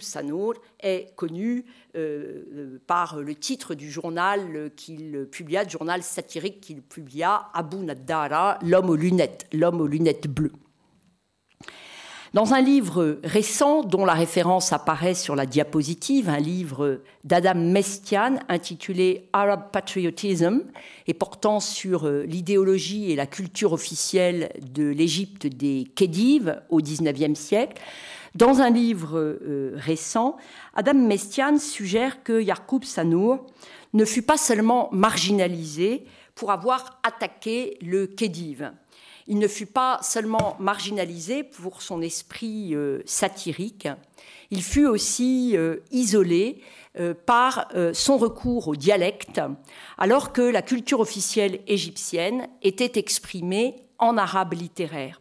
[0.00, 1.64] Sanour est connu
[1.96, 7.78] euh, euh, par le titre du journal qu'il publia, du journal satirique qu'il publia, Abu
[7.78, 10.52] Naddara, L'homme aux lunettes, l'homme aux lunettes bleues.
[12.32, 18.36] Dans un livre récent dont la référence apparaît sur la diapositive, un livre d'Adam Mestian
[18.48, 20.60] intitulé Arab Patriotism
[21.08, 27.82] et portant sur l'idéologie et la culture officielle de l'Égypte des Khedives au XIXe siècle,
[28.36, 30.36] dans un livre euh, récent,
[30.74, 33.44] Adam Mestian suggère que Yarkoub Sanour
[33.92, 36.04] ne fut pas seulement marginalisé
[36.36, 38.70] pour avoir attaqué le Khedive.
[39.30, 43.88] Il ne fut pas seulement marginalisé pour son esprit euh, satirique,
[44.50, 46.62] il fut aussi euh, isolé
[47.24, 49.40] par son recours au dialecte,
[49.96, 55.20] alors que la culture officielle égyptienne était exprimée en arabe littéraire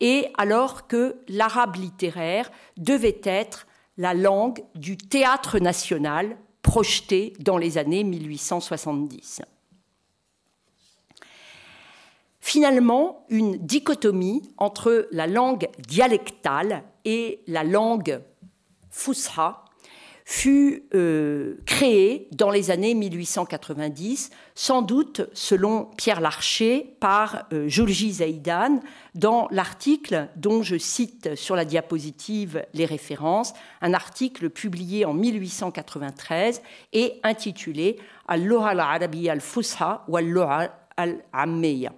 [0.00, 3.66] et alors que l'arabe littéraire devait être
[3.96, 9.42] la langue du théâtre national projeté dans les années 1870.
[12.48, 18.22] Finalement, une dichotomie entre la langue dialectale et la langue
[18.88, 19.66] fusha
[20.24, 28.80] fut euh, créé dans les années 1890, sans doute selon Pierre Larcher par euh, Zaidan
[29.14, 36.62] dans l'article dont je cite sur la diapositive les références, un article publié en 1893
[36.94, 41.92] et intitulé Al-Lugha al-Arabiyya al-Fusha ou Al-Lugha al-Ammiya.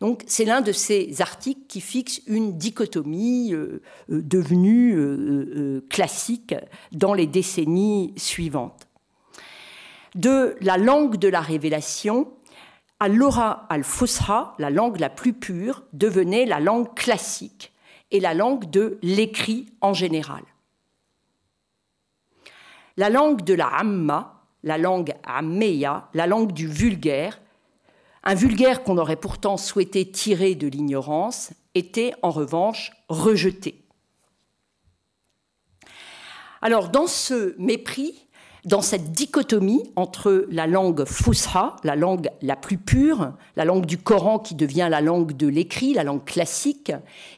[0.00, 6.54] Donc c'est l'un de ces articles qui fixe une dichotomie euh, euh, devenue euh, classique
[6.92, 8.88] dans les décennies suivantes.
[10.14, 12.32] De la langue de la révélation,
[12.98, 17.72] à l'aura al-fusra, la langue la plus pure, devenait la langue classique
[18.10, 20.42] et la langue de l'écrit en général.
[22.96, 27.40] La langue de la amma, la langue ammeya, la langue du vulgaire,
[28.22, 33.82] un vulgaire qu'on aurait pourtant souhaité tirer de l'ignorance, était en revanche rejeté.
[36.62, 38.26] Alors dans ce mépris,
[38.64, 43.96] dans cette dichotomie entre la langue fusha, la langue la plus pure, la langue du
[43.96, 46.92] Coran qui devient la langue de l'écrit, la langue classique,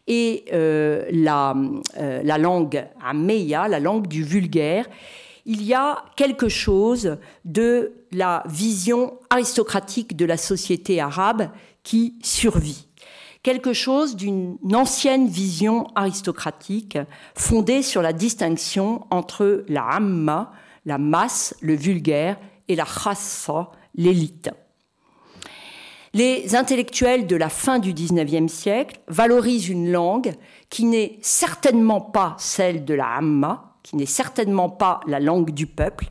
[0.08, 1.54] et euh, la,
[1.98, 4.86] euh, la langue ameya, la langue du vulgaire,
[5.44, 11.50] il y a quelque chose de la vision aristocratique de la société arabe
[11.82, 12.86] qui survit.
[13.42, 16.98] Quelque chose d'une ancienne vision aristocratique
[17.34, 20.52] fondée sur la distinction entre la amma,
[20.86, 22.38] la masse, le vulgaire,
[22.68, 24.50] et la khassa, l'élite.
[26.14, 30.34] Les intellectuels de la fin du XIXe siècle valorisent une langue
[30.68, 35.66] qui n'est certainement pas celle de la amma, qui n'est certainement pas la langue du
[35.66, 36.10] peuple,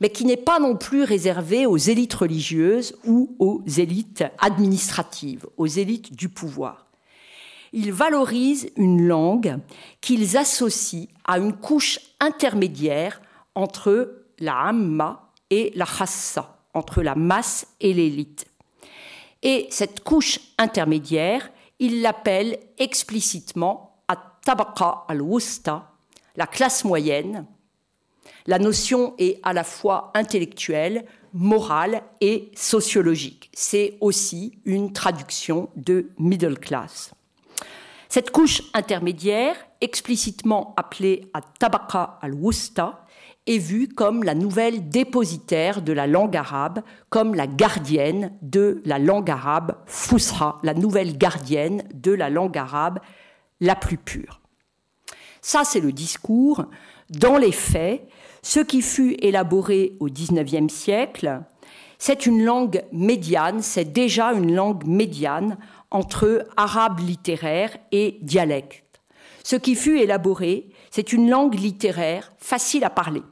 [0.00, 5.66] mais qui n'est pas non plus réservée aux élites religieuses ou aux élites administratives, aux
[5.66, 6.86] élites du pouvoir.
[7.72, 9.58] Ils valorisent une langue
[10.00, 13.20] qu'ils associent à une couche intermédiaire
[13.54, 18.46] entre la amma et la khassa, entre la masse et l'élite.
[19.42, 25.93] Et cette couche intermédiaire, ils l'appellent explicitement at-tabaqa al-wusta,
[26.36, 27.46] la classe moyenne,
[28.46, 33.50] la notion est à la fois intellectuelle, morale et sociologique.
[33.54, 37.12] C'est aussi une traduction de middle class.
[38.08, 43.04] Cette couche intermédiaire, explicitement appelée à tabaqa al-wusta,
[43.46, 48.98] est vue comme la nouvelle dépositaire de la langue arabe, comme la gardienne de la
[48.98, 53.00] langue arabe fusra, la nouvelle gardienne de la langue arabe
[53.60, 54.40] la plus pure.
[55.46, 56.64] Ça, c'est le discours.
[57.10, 58.08] Dans les faits,
[58.40, 61.42] ce qui fut élaboré au XIXe siècle,
[61.98, 65.58] c'est une langue médiane, c'est déjà une langue médiane
[65.90, 69.02] entre arabe littéraire et dialecte.
[69.42, 73.22] Ce qui fut élaboré, c'est une langue littéraire facile à parler.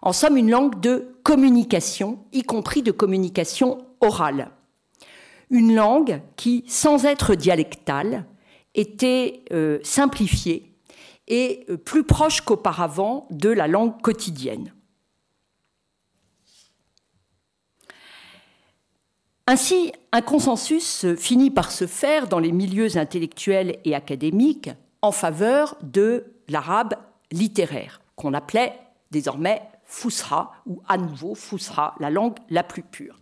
[0.00, 4.52] En somme, une langue de communication, y compris de communication orale.
[5.50, 8.24] Une langue qui, sans être dialectale,
[8.74, 10.69] était euh, simplifiée
[11.30, 14.74] et euh, plus proche qu'auparavant de la langue quotidienne.
[19.46, 24.70] Ainsi, un consensus finit par se faire dans les milieux intellectuels et académiques
[25.02, 26.94] en faveur de l'arabe
[27.32, 28.78] littéraire, qu'on appelait
[29.10, 33.18] désormais Fusra, ou à nouveau Fusra, la langue la plus pure.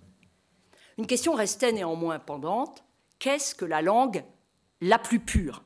[0.99, 2.85] Une question restait néanmoins pendante
[3.19, 4.23] qu'est-ce que la langue
[4.81, 5.63] la plus pure?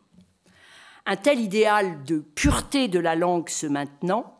[1.07, 4.39] Un tel idéal de pureté de la langue se maintenant,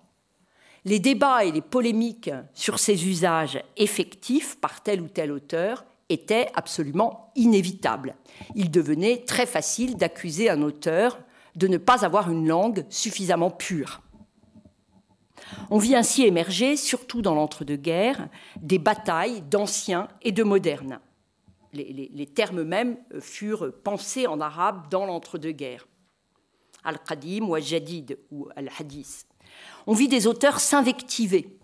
[0.85, 6.51] les débats et les polémiques sur ses usages effectifs par tel ou tel auteur étaient
[6.55, 8.17] absolument inévitables.
[8.55, 11.21] Il devenait très facile d'accuser un auteur
[11.55, 14.03] de ne pas avoir une langue suffisamment pure.
[15.71, 18.29] On vit ainsi émerger, surtout dans l'entre-deux-guerres,
[18.61, 20.99] des batailles d'anciens et de modernes.
[21.73, 25.87] Les, les termes mêmes furent pensés en arabe dans l'entre-deux-guerres
[26.85, 29.27] al-Qadim ou al-Jadid ou al-Hadith.
[29.87, 31.59] On vit des auteurs s'invectiver,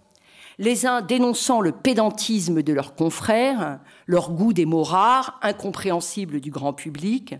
[0.58, 6.50] les uns dénonçant le pédantisme de leurs confrères, leur goût des mots rares, incompréhensibles du
[6.50, 7.36] grand public,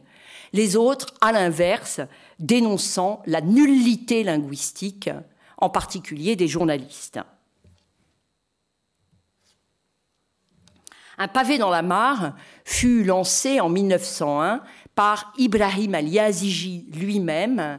[0.53, 2.01] les autres, à l'inverse,
[2.39, 5.11] dénonçant la nullité linguistique,
[5.59, 7.19] en particulier des journalistes.
[11.21, 14.63] Un pavé dans la mare fut lancé en 1901
[14.99, 17.79] par Ibrahim al-Yaziji lui-même,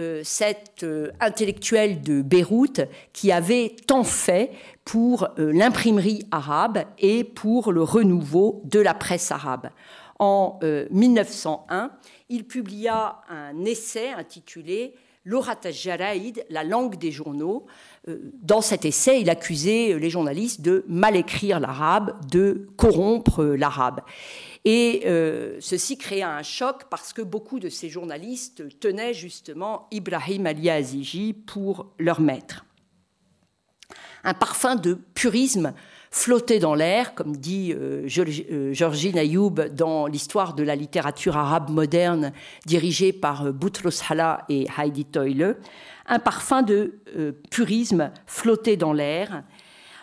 [0.00, 2.80] euh, cet euh, intellectuel de Beyrouth
[3.12, 4.50] qui avait tant fait
[4.84, 9.70] pour euh, l'imprimerie arabe et pour le renouveau de la presse arabe.
[10.18, 10.58] En
[10.90, 11.92] 1901,
[12.30, 14.94] il publia un essai intitulé
[15.24, 17.66] L'Orat Jaraïd, la langue des journaux.
[18.08, 24.00] Dans cet essai, il accusait les journalistes de mal écrire l'arabe, de corrompre l'arabe.
[24.68, 30.44] Et euh, ceci créa un choc parce que beaucoup de ces journalistes tenaient justement Ibrahim
[30.44, 32.64] Ali pour leur maître.
[34.24, 35.72] Un parfum de purisme
[36.10, 38.08] flotter dans l'air, comme dit euh,
[38.72, 42.32] Georgine Ayoub dans l'histoire de la littérature arabe moderne
[42.64, 45.58] dirigée par Boutros Hala et Heidi Toile,
[46.06, 46.98] un parfum de
[47.50, 49.44] purisme flotté dans l'air.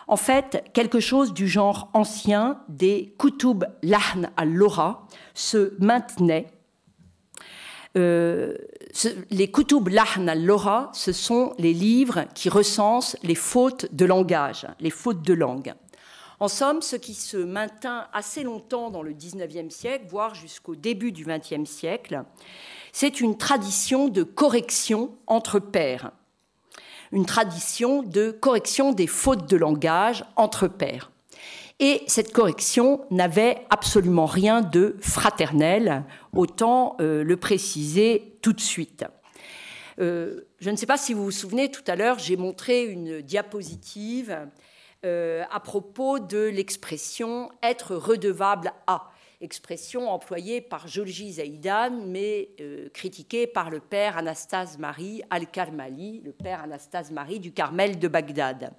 [0.06, 6.46] En fait, quelque chose du genre ancien des Kutub Lahn al-Lora se maintenait
[7.96, 8.54] euh,
[9.30, 14.90] les Kutub Lahn al-Lora, ce sont les livres qui recensent les fautes de langage, les
[14.90, 15.74] fautes de langue.
[16.40, 21.12] En somme, ce qui se maintint assez longtemps dans le XIXe siècle, voire jusqu'au début
[21.12, 22.24] du XXe siècle,
[22.92, 26.10] c'est une tradition de correction entre pairs,
[27.14, 31.10] une tradition de correction des fautes de langage entre pairs.
[31.80, 39.04] Et cette correction n'avait absolument rien de fraternel, autant euh, le préciser tout de suite.
[40.00, 43.22] Euh, je ne sais pas si vous vous souvenez, tout à l'heure, j'ai montré une
[43.22, 44.36] diapositive
[45.04, 49.10] euh, à propos de l'expression être redevable à,
[49.44, 52.50] expression employée par Jolji Zaïdan, mais
[52.92, 58.72] critiquée par le père Anastase Marie al-Karmali, le père Anastase Marie du Carmel de Bagdad.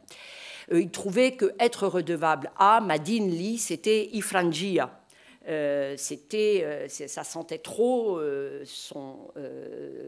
[0.72, 5.02] Euh, il trouvait que être redevable à Madine Li, c'était ifrangia.
[5.48, 8.20] Euh, c'était, euh, ça sentait trop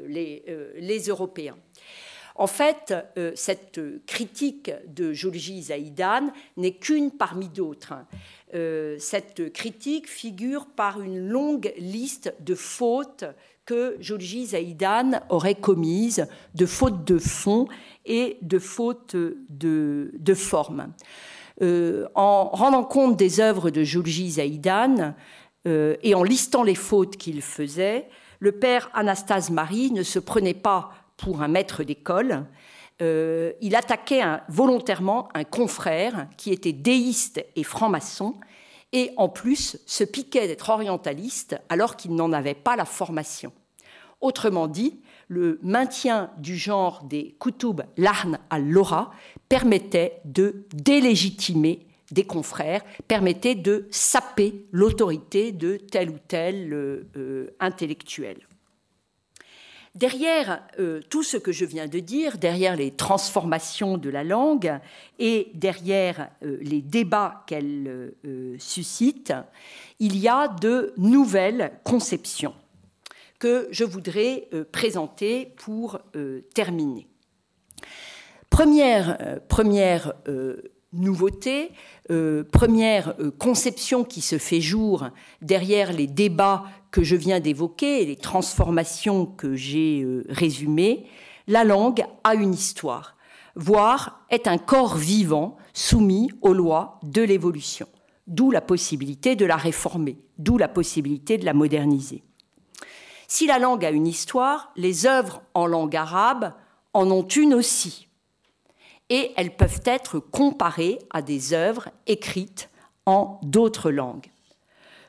[0.07, 1.57] les, Européens.
[2.39, 2.93] En fait,
[3.33, 7.95] cette critique de Jolji Zaïdan n'est qu'une parmi d'autres.
[8.53, 13.25] Cette critique figure par une longue liste de fautes
[13.67, 16.25] que Jolji Zaïdan aurait commises,
[16.55, 17.67] de fautes de fond
[18.05, 20.93] et de fautes de, forme.
[21.61, 25.13] Euh, en rendant compte des œuvres de Julji Zaïdan
[25.67, 28.07] euh, et en listant les fautes qu'il faisait,
[28.39, 32.45] le père Anastase Marie ne se prenait pas pour un maître d'école.
[33.01, 38.35] Euh, il attaquait volontairement un confrère qui était déiste et franc-maçon
[38.91, 43.51] et en plus se piquait d'être orientaliste alors qu'il n'en avait pas la formation.
[44.19, 49.11] Autrement dit, le maintien du genre des kutub lahn al-lora
[49.49, 57.55] permettait de délégitimer des confrères, permettait de saper l'autorité de tel ou tel euh, euh,
[57.59, 58.46] intellectuel.
[59.97, 64.79] Derrière euh, tout ce que je viens de dire, derrière les transformations de la langue
[65.19, 68.13] et derrière les débats qu'elle
[68.59, 69.33] suscite,
[69.99, 72.53] il y a de nouvelles conceptions
[73.39, 77.07] que je voudrais euh, présenter pour euh, terminer.
[78.49, 80.13] Première, euh, première
[80.93, 81.71] nouveauté,
[82.51, 85.09] première conception qui se fait jour
[85.41, 91.05] derrière les débats que je viens d'évoquer et les transformations que j'ai résumées,
[91.47, 93.15] la langue a une histoire,
[93.55, 97.88] voire est un corps vivant soumis aux lois de l'évolution,
[98.27, 102.23] d'où la possibilité de la réformer, d'où la possibilité de la moderniser.
[103.27, 106.53] Si la langue a une histoire, les œuvres en langue arabe
[106.93, 108.06] en ont une aussi.
[109.09, 112.69] Et elles peuvent être comparées à des œuvres écrites
[113.05, 114.31] en d'autres langues.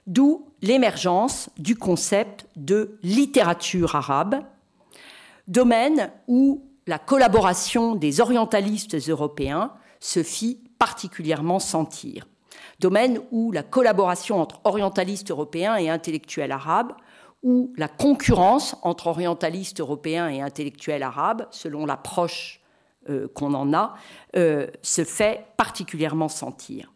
[0.07, 4.43] D'où l'émergence du concept de littérature arabe,
[5.47, 12.27] domaine où la collaboration des orientalistes européens se fit particulièrement sentir.
[12.81, 16.93] Domaine où la collaboration entre orientalistes européens et intellectuels arabes
[17.43, 22.58] où la concurrence entre orientalistes européens et intellectuels arabes, selon l'approche
[23.09, 23.95] euh, qu'on en a,
[24.37, 26.93] euh, se fait particulièrement sentir.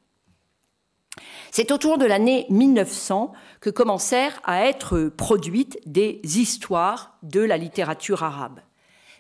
[1.51, 8.23] C'est autour de l'année 1900 que commencèrent à être produites des histoires de la littérature
[8.23, 8.61] arabe.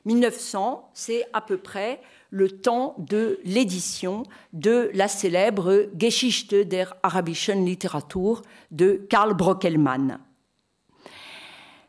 [0.04, 7.64] 1900, c'est à peu près le temps de l'édition de la célèbre Geschichte der arabischen
[7.66, 10.18] Literatur de Karl Brockelmann.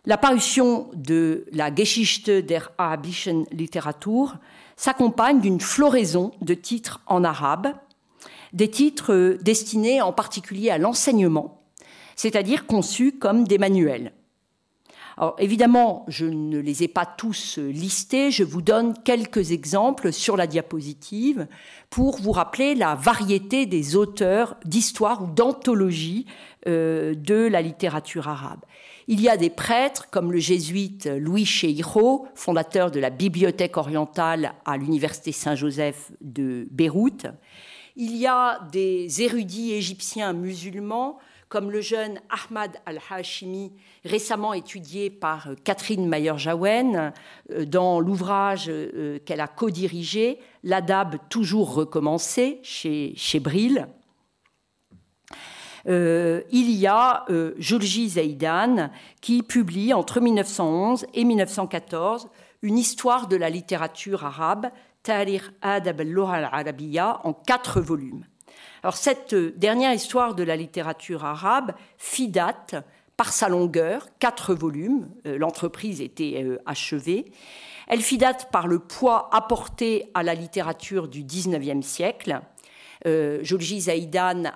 [0.06, 4.36] La parution de la Geschichte der arabischen Literatur
[4.84, 7.74] s'accompagne d'une floraison de titres en arabe,
[8.52, 11.62] des titres destinés en particulier à l'enseignement,
[12.18, 14.12] c'est-à-dire conçus comme des manuels.
[15.16, 20.36] Alors évidemment, je ne les ai pas tous listés, je vous donne quelques exemples sur
[20.36, 21.48] la diapositive
[21.90, 26.26] pour vous rappeler la variété des auteurs d'histoire ou d'anthologie
[26.68, 28.60] euh, de la littérature arabe.
[29.08, 34.54] Il y a des prêtres comme le jésuite Louis Cheiro, fondateur de la Bibliothèque orientale
[34.66, 37.28] à l'Université Saint-Joseph de Beyrouth.
[37.96, 43.74] Il y a des érudits égyptiens musulmans comme le jeune Ahmad al-Hashimi,
[44.06, 47.14] récemment étudié par Catherine Mayer-Jawen
[47.52, 53.88] euh, dans l'ouvrage euh, qu'elle a co-dirigé, L'Adab toujours recommencé chez, chez Brill.
[55.88, 58.90] Euh, il y a euh, Zaidan
[59.22, 62.30] qui publie entre 1911 et 1914
[62.62, 64.70] une histoire de la littérature arabe,
[65.04, 68.26] Tahrir Adab al-Arabiya, en quatre volumes.
[68.84, 72.76] Alors cette euh, dernière histoire de la littérature arabe fit date
[73.18, 77.32] par sa longueur, quatre volumes, euh, l'entreprise était achevée.
[77.88, 82.42] Elle fit date par le poids apporté à la littérature du XIXe siècle.
[83.06, 84.54] Euh, Zaïdan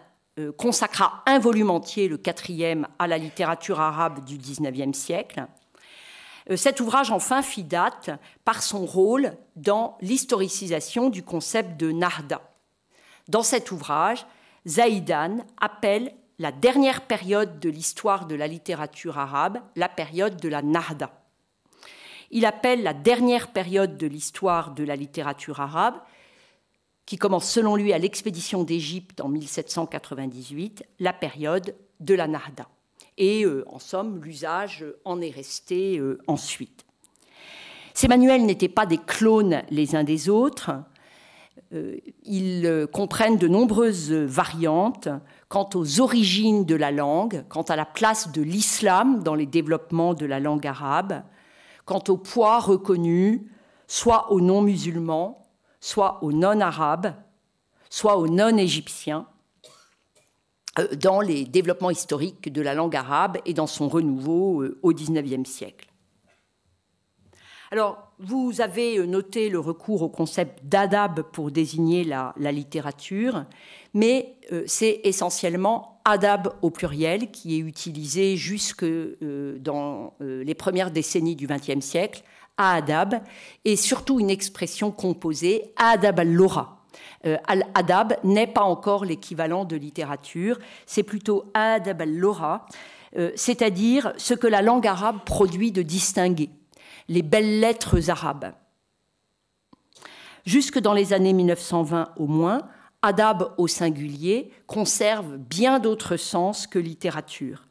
[0.57, 5.47] consacra un volume entier, le quatrième, à la littérature arabe du XIXe siècle.
[6.55, 8.09] Cet ouvrage, enfin, fit date
[8.45, 12.41] par son rôle dans l'historicisation du concept de Narda.
[13.27, 14.25] Dans cet ouvrage,
[14.67, 20.61] Zaïdan appelle la dernière période de l'histoire de la littérature arabe, la période de la
[20.61, 21.11] Narda.
[22.31, 25.95] Il appelle la dernière période de l'histoire de la littérature arabe,
[27.07, 32.67] qui commence selon lui à l'expédition d'Égypte en 1798, la période de la Narda.
[33.17, 36.85] Et euh, en somme, l'usage en est resté euh, ensuite.
[37.93, 40.71] Ces manuels n'étaient pas des clones les uns des autres.
[41.73, 41.95] Euh,
[42.25, 45.07] ils comprennent de nombreuses variantes
[45.47, 50.13] quant aux origines de la langue, quant à la place de l'islam dans les développements
[50.13, 51.23] de la langue arabe,
[51.85, 53.47] quant au poids reconnu
[53.87, 55.46] soit aux non-musulmans,
[55.79, 57.13] soit aux non-arabes,
[57.89, 59.27] soit aux non-égyptiens,
[60.79, 65.49] euh, dans les développements historiques de la langue arabe et dans son renouveau au XIXe
[65.49, 65.87] siècle.
[67.71, 73.45] Alors, vous avez noté le recours au concept d'adab pour désigner la, littérature,
[73.93, 80.55] mais euh, c'est essentiellement adab au pluriel qui est utilisé jusque euh, dans euh, les
[80.55, 82.23] premières décennies du XXe siècle,
[82.57, 83.21] adab,
[83.65, 86.73] et surtout une expression composée, adab al-lora.
[87.23, 92.65] Al-adab n'est pas encore l'équivalent de littérature, c'est plutôt adab al-lora,
[93.35, 96.49] c'est-à-dire ce que la langue arabe produit de distingué
[97.07, 98.53] les belles lettres arabes.
[100.45, 102.69] Jusque dans les années 1920 au moins,
[103.01, 107.63] adab au singulier conserve bien d'autres sens que littérature.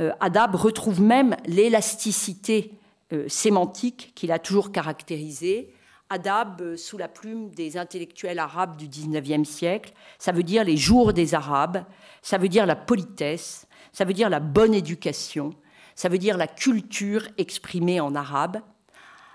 [0.00, 2.72] Euh, adab retrouve même l'élasticité
[3.12, 5.74] euh, sémantique qu'il a toujours caractérisée.
[6.10, 10.76] Adab, euh, sous la plume des intellectuels arabes du XIXe siècle, ça veut dire les
[10.76, 11.84] jours des Arabes,
[12.22, 15.54] ça veut dire la politesse, ça veut dire la bonne éducation,
[15.94, 18.60] ça veut dire la culture exprimée en arabe.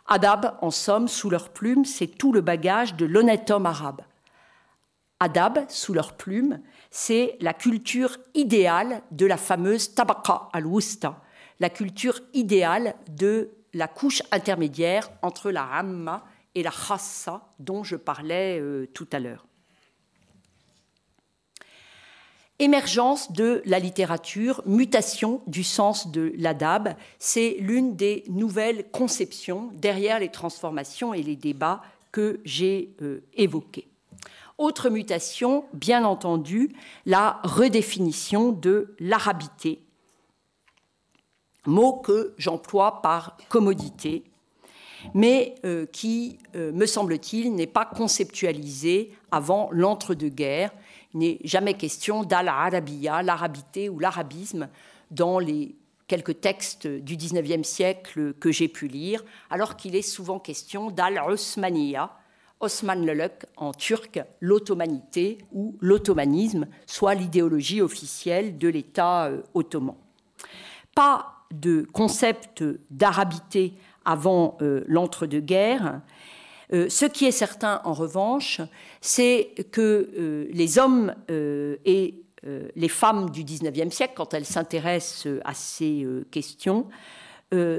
[0.07, 4.01] Adab, en somme, sous leur plume, c'est tout le bagage de l'honnête homme arabe.
[5.19, 6.61] Adab, sous leur plume,
[6.91, 11.21] c'est la culture idéale de la fameuse tabaqa al-wusta,
[11.59, 17.95] la culture idéale de la couche intermédiaire entre la ramma et la khassa dont je
[17.95, 19.45] parlais euh, tout à l'heure.
[22.61, 30.19] Émergence de la littérature, mutation du sens de l'adab, c'est l'une des nouvelles conceptions derrière
[30.19, 33.87] les transformations et les débats que j'ai euh, évoqués.
[34.57, 36.73] Autre mutation, bien entendu,
[37.05, 39.79] la redéfinition de l'arabité,
[41.69, 44.23] mot que j'emploie par commodité,
[45.13, 50.71] mais euh, qui, euh, me semble-t-il, n'est pas conceptualisé avant l'entre-deux-guerres
[51.13, 54.69] il n'est jamais question d'al-arabiya, l'arabité ou l'arabisme
[55.11, 55.75] dans les
[56.07, 62.15] quelques textes du XIXe siècle que j'ai pu lire, alors qu'il est souvent question d'al-Osmaniya,
[62.59, 69.95] Osmanluluk en turc, l'ottomanité ou l'ottomanisme, soit l'idéologie officielle de l'État euh, ottoman.
[70.93, 73.73] Pas de concept d'arabité
[74.05, 76.01] avant euh, l'entre-deux-guerres,
[76.71, 78.61] euh, ce qui est certain, en revanche,
[79.01, 82.23] c'est que euh, les hommes et
[82.75, 86.87] les femmes du XIXe siècle, quand elles s'intéressent à ces questions,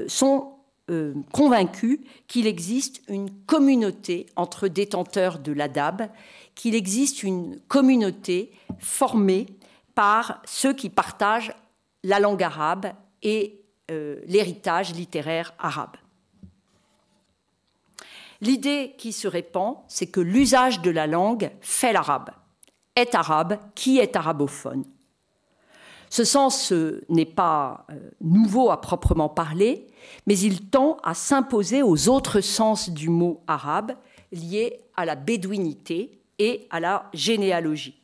[0.07, 0.51] sont
[1.31, 6.09] convaincus qu'il existe une communauté entre détenteurs de l'adab,
[6.53, 9.47] qu'il existe une communauté formée
[9.95, 11.55] par ceux qui partagent
[12.03, 12.93] la langue arabe
[13.23, 13.60] et
[14.25, 15.97] l'héritage littéraire arabe.
[18.41, 22.31] L'idée qui se répand, c'est que l'usage de la langue fait l'arabe,
[22.95, 24.83] est arabe, qui est arabophone.
[26.09, 29.87] Ce sens euh, n'est pas euh, nouveau à proprement parler,
[30.27, 33.93] mais il tend à s'imposer aux autres sens du mot arabe
[34.33, 38.01] liés à la bédouinité et à la généalogie.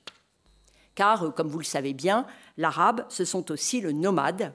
[0.95, 2.25] Car, euh, comme vous le savez bien,
[2.55, 4.53] l'arabe, ce sont aussi le nomade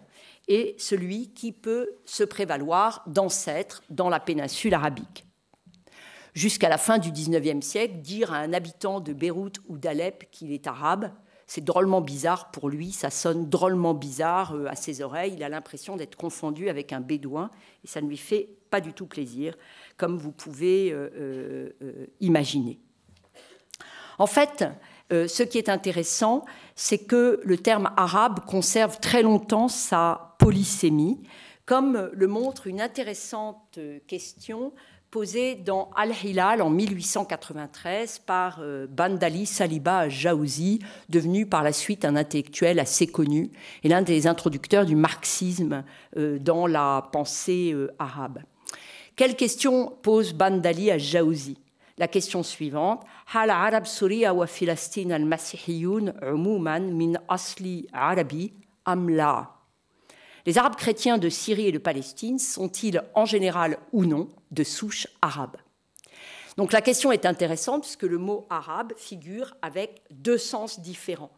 [0.49, 5.27] et celui qui peut se prévaloir d'ancêtre dans la péninsule arabique
[6.35, 10.53] jusqu'à la fin du XIXe siècle, dire à un habitant de Beyrouth ou d'Alep qu'il
[10.53, 11.11] est arabe,
[11.47, 15.49] c'est drôlement bizarre pour lui, ça sonne drôlement bizarre euh, à ses oreilles, il a
[15.49, 17.51] l'impression d'être confondu avec un bédouin,
[17.85, 19.57] et ça ne lui fait pas du tout plaisir,
[19.99, 21.11] comme vous pouvez euh,
[21.83, 22.79] euh, imaginer.
[24.19, 24.65] En fait,
[25.13, 26.45] ce qui est intéressant,
[26.75, 31.21] c'est que le terme arabe conserve très longtemps sa polysémie,
[31.67, 34.73] comme le montre une intéressante question
[35.13, 42.17] posée dans Al-Hilal en 1893 par euh, Bandali Saliba Jaouzi, devenu par la suite un
[42.17, 43.51] intellectuel assez connu
[43.85, 45.85] et l'un des introducteurs du marxisme
[46.17, 48.39] euh, dans la pensée euh, arabe.
[49.15, 51.59] Quelle question pose Bandali à Jaouzi
[51.99, 53.05] La question suivante
[60.45, 65.07] les Arabes chrétiens de Syrie et de Palestine sont-ils en général ou non de souche
[65.21, 65.57] arabe?
[66.57, 71.31] Donc la question est intéressante puisque le mot arabe figure avec deux sens différents.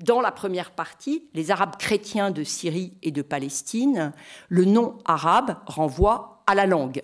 [0.00, 4.12] Dans la première partie, les Arabes chrétiens de Syrie et de Palestine,
[4.48, 7.02] le nom arabe renvoie à la langue.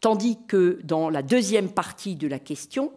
[0.00, 2.92] Tandis que dans la deuxième partie de la question,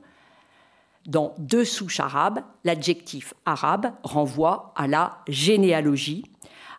[1.05, 6.23] dans deux souches arabes, l'adjectif arabe renvoie à la généalogie,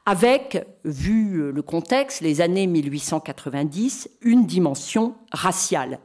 [0.06, 5.98] avec, vu le contexte, les années 1890, une dimension raciale.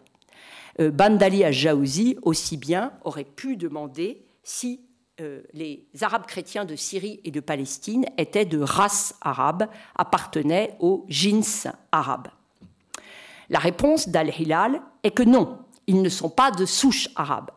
[0.80, 4.82] Euh, Bandali Ajaouzi, aussi bien, aurait pu demander si
[5.20, 11.06] euh, les Arabes chrétiens de Syrie et de Palestine étaient de race arabe, appartenaient aux
[11.10, 12.30] jins arabes.
[13.50, 17.52] La réponse d'Al-Hilal est que non, ils ne sont pas de souche arabe,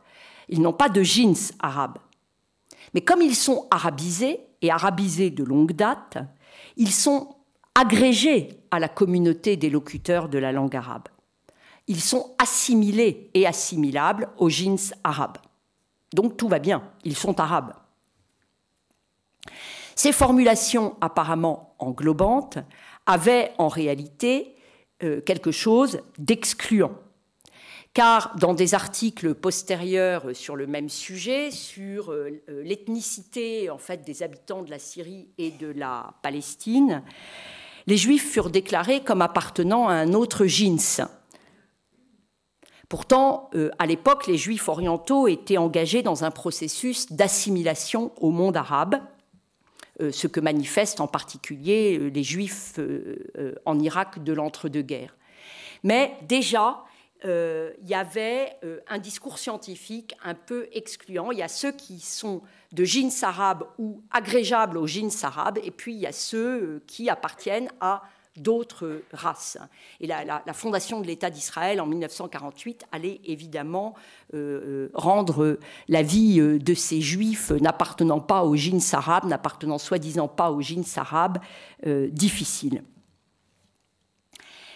[0.49, 1.99] ils n'ont pas de jins arabes.
[2.95, 6.19] Mais comme ils sont arabisés, et arabisés de longue date,
[6.77, 7.37] ils sont
[7.75, 11.09] agrégés à la communauté des locuteurs de la langue arabe.
[11.89, 15.39] Ils sont assimilés et assimilables aux jeans arabes.
[16.15, 17.75] Donc tout va bien, ils sont arabes.
[19.97, 22.59] Ces formulations apparemment englobantes
[23.05, 24.55] avaient en réalité
[25.03, 26.93] euh, quelque chose d'excluant
[27.95, 34.05] car dans des articles postérieurs sur le même sujet, sur euh, euh, l'ethnicité en fait
[34.05, 37.03] des habitants de la Syrie et de la Palestine,
[37.87, 41.09] les Juifs furent déclarés comme appartenant à un autre jins.
[42.89, 48.57] Pourtant, euh, à l'époque, les Juifs orientaux étaient engagés dans un processus d'assimilation au monde
[48.57, 48.97] arabe,
[50.11, 52.79] ce que manifestent en particulier les Juifs
[53.65, 55.17] en Irak de l'entre-deux-guerres.
[55.83, 56.85] Mais déjà,
[57.25, 61.31] euh, il y avait euh, un discours scientifique un peu excluant.
[61.31, 62.43] Il y a ceux qui sont
[62.73, 66.83] de jeans arabes ou agrégeables aux jeans arabes, et puis il y a ceux euh,
[66.87, 68.03] qui appartiennent à
[68.37, 69.59] d'autres races.
[70.01, 73.95] Et la, fondation de l'État d'Israël en 1948 allait évidemment
[74.95, 75.59] rendre
[75.89, 80.85] la vie de ces juifs n'appartenant pas aux jeans arabes, n'appartenant soi-disant pas aux jeans
[80.97, 81.39] arabes,
[81.85, 82.83] difficile.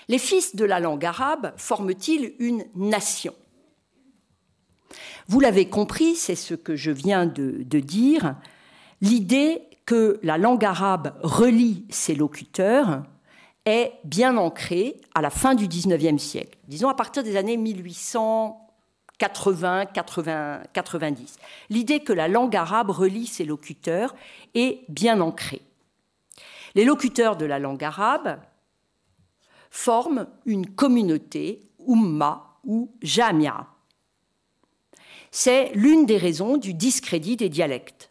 [0.09, 3.35] Les fils de la langue arabe forment-ils une nation?
[5.29, 8.37] Vous l'avez compris, c'est ce que je viens de, dire,
[9.01, 13.03] l'idée que la langue arabe relie ses locuteurs
[13.67, 19.87] est bien ancrée à la fin du XIXe siècle, disons à partir des années 1880,
[19.87, 21.39] 80, 90.
[21.69, 24.15] L'idée que la langue arabe relie ses locuteurs
[24.55, 25.63] est bien ancrée.
[26.77, 28.39] Les locuteurs de la langue arabe
[29.71, 33.67] forment une communauté, umma ou jamia.
[35.31, 38.11] C'est l'une des raisons du discrédit des dialectes.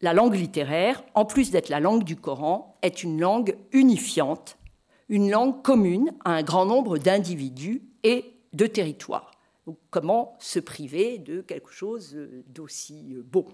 [0.00, 4.58] La langue littéraire, en plus d'être la langue du Coran, est une langue unifiante,
[5.08, 9.32] une langue commune à un grand nombre d'individus et de territoires.
[9.90, 12.16] comment se priver de quelque chose
[12.46, 13.46] d'aussi beau?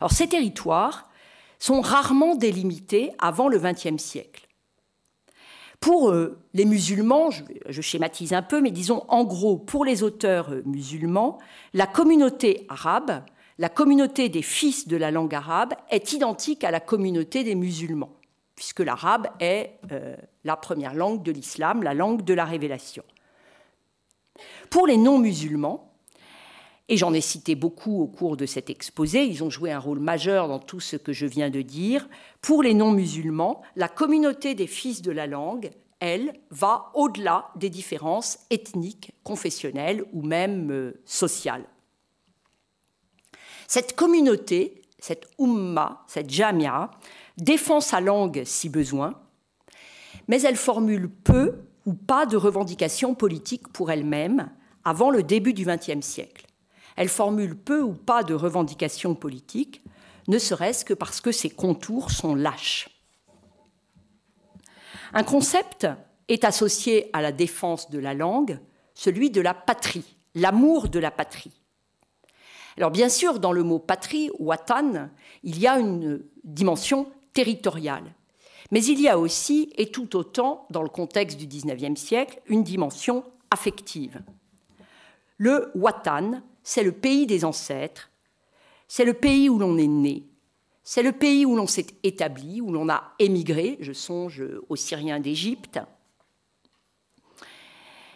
[0.00, 1.10] Alors ces territoires
[1.58, 4.46] sont rarement délimités avant le XXe siècle.
[5.80, 10.50] Pour euh, les musulmans, je, schématise un peu, mais disons en gros, pour les auteurs
[10.50, 11.38] euh, musulmans,
[11.74, 13.22] la communauté arabe,
[13.58, 18.12] la communauté des fils de la langue arabe, est identique à la communauté des musulmans,
[18.56, 23.04] puisque l'arabe est euh, la première langue de l'islam, la langue de la révélation.
[24.70, 25.90] Pour les non-musulmans,
[26.88, 30.00] et j'en ai cité beaucoup au cours de cet exposé, ils ont joué un rôle
[30.00, 32.08] majeur dans tout ce que je viens de dire.
[32.42, 38.38] Pour les non-musulmans, la communauté des fils de la langue, elle, va au-delà des différences
[38.50, 41.64] ethniques, confessionnelles ou même euh, sociales.
[43.74, 46.92] Cette communauté, cette umma, cette jamia,
[47.36, 49.20] défend sa langue si besoin,
[50.28, 54.48] mais elle formule peu ou pas de revendications politiques pour elle-même
[54.84, 56.46] avant le début du XXe siècle
[56.94, 59.82] Elle formule peu ou pas de revendications politiques,
[60.28, 62.88] ne serait-ce que parce que ses contours sont lâches.
[65.12, 65.88] Un concept
[66.28, 68.60] est associé à la défense de la langue,
[68.94, 71.63] celui de la patrie, l'amour de la patrie.
[72.76, 75.10] Alors bien sûr, dans le mot patrie, watan,
[75.42, 78.14] il y a une dimension territoriale.
[78.70, 82.64] Mais il y a aussi, et tout autant dans le contexte du XIXe siècle, une
[82.64, 84.22] dimension affective.
[85.36, 88.10] Le watan, c'est le pays des ancêtres,
[88.88, 90.24] c'est le pays où l'on est né,
[90.82, 95.20] c'est le pays où l'on s'est établi, où l'on a émigré, je songe aux Syriens
[95.20, 95.80] d'Égypte,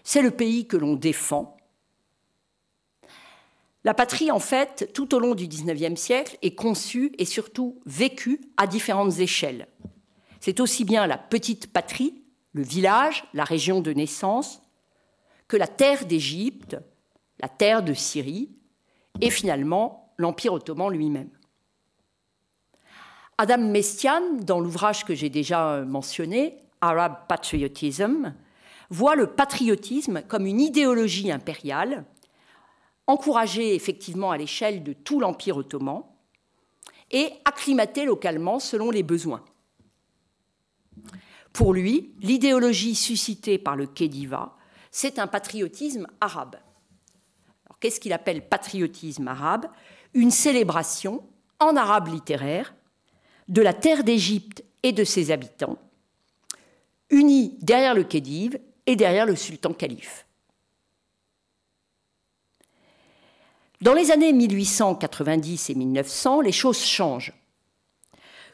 [0.05, 1.58] c'est le pays que l'on défend.
[3.89, 8.39] La patrie, en fait, tout au long du XIXe siècle, est conçue et surtout vécue
[8.59, 9.66] à différentes échelles.
[10.41, 12.22] C'est aussi bien la petite patrie,
[12.53, 14.61] le village, la région de naissance,
[15.49, 16.76] que la terre d'Égypte,
[17.41, 18.51] la terre de Syrie,
[19.22, 21.30] et finalement l'Empire ottoman lui-même.
[23.39, 28.34] Adam Mestian, dans l'ouvrage que j'ai déjà mentionné, Arab Patriotism,
[28.91, 32.05] voit le patriotisme comme une idéologie impériale,
[33.09, 36.05] encouragée effectivement à l'échelle de tout l'Empire ottoman
[37.11, 39.45] et acclimatée localement selon les besoins.
[41.53, 44.57] Pour lui, l'idéologie suscitée par le Khediva,
[44.93, 46.57] c'est un patriotisme arabe.
[47.81, 49.67] Qu'est-ce qu'il appelle patriotisme arabe?
[50.15, 51.27] Une célébration
[51.61, 52.75] en arabe littéraire
[53.49, 55.79] de la terre d'Égypte et de ses habitants,
[57.11, 60.28] unis derrière le Khedive et derrière le sultan calife.
[63.81, 67.33] Dans les années 1890 et 1900, les choses changent.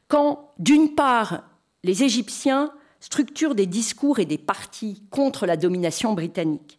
[0.07, 1.45] Quand, d'une part,
[1.83, 6.79] les Égyptiens structurent des discours et des partis contre la domination britannique,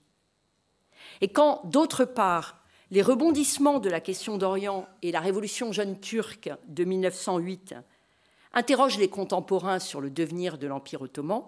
[1.21, 6.51] et quand, d'autre part, les rebondissements de la question d'Orient et la révolution jeune turque
[6.67, 7.73] de 1908
[8.53, 11.43] interrogent les contemporains sur le devenir de l'Empire ottoman,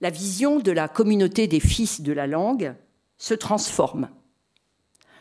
[0.00, 2.74] la vision de la communauté des fils de la langue
[3.16, 4.08] se transforme.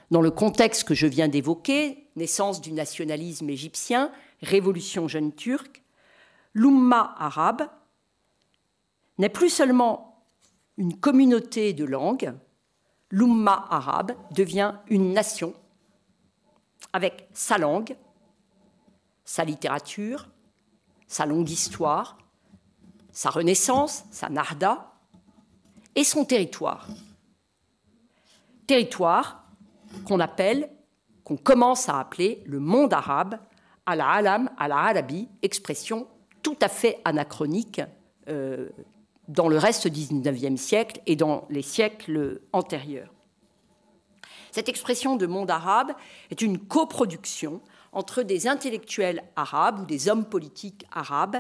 [0.10, 5.84] Dans le contexte que je viens d'évoquer, naissance du nationalisme égyptien, révolution jeune turque,
[6.54, 7.70] l'Umma arabe
[9.18, 10.24] n'est plus seulement
[10.78, 12.34] une communauté de langues,
[13.10, 15.54] l'Umma arabe devient une nation
[16.94, 17.96] avec sa langue,
[19.26, 20.30] sa littérature,
[21.08, 22.18] sa longue histoire,
[23.12, 24.94] sa renaissance, sa narda,
[25.96, 26.88] et son territoire.
[28.68, 29.47] Territoire
[30.04, 30.70] qu'on appelle,
[31.24, 33.40] qu'on commence à appeler le monde arabe,
[33.86, 36.08] à la alam, à la arabi, expression
[36.44, 37.82] tout à fait anachronique
[38.30, 38.70] euh,
[39.28, 43.14] dans le reste du XIXe siècle et dans les siècles antérieurs.
[44.52, 45.92] Cette expression de monde arabe
[46.32, 47.62] est une coproduction
[47.92, 51.38] entre des intellectuels arabes ou des hommes politiques arabes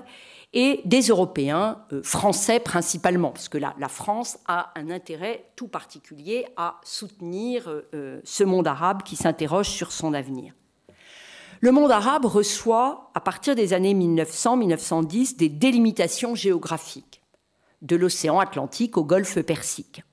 [0.53, 6.45] et des Européens, euh, français principalement, parce que la, France a un intérêt tout particulier
[6.57, 10.53] à soutenir euh, euh, ce monde arabe qui s'interroge sur son avenir.
[11.59, 17.21] Le monde arabe reçoit, à partir des années 1900-1910, des délimitations géographiques,
[17.81, 20.03] de l'océan Atlantique au golfe Persique.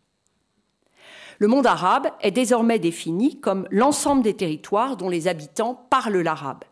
[1.39, 6.65] Le monde arabe est désormais défini comme l'ensemble des territoires dont les habitants parlent l'arabe.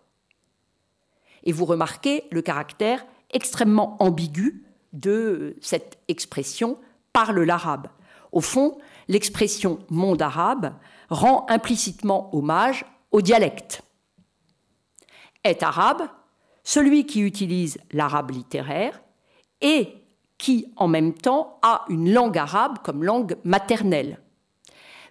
[1.45, 6.79] Et vous remarquez le caractère extrêmement ambigu de cette expression
[7.13, 7.89] parle l'arabe.
[8.31, 10.75] Au fond, l'expression monde arabe
[11.11, 13.83] rend implicitement hommage au dialecte.
[15.45, 16.03] Est arabe
[16.65, 19.03] celui qui utilise l'arabe littéraire
[19.61, 19.95] et
[20.39, 24.21] qui, en même temps, a une langue arabe comme langue maternelle.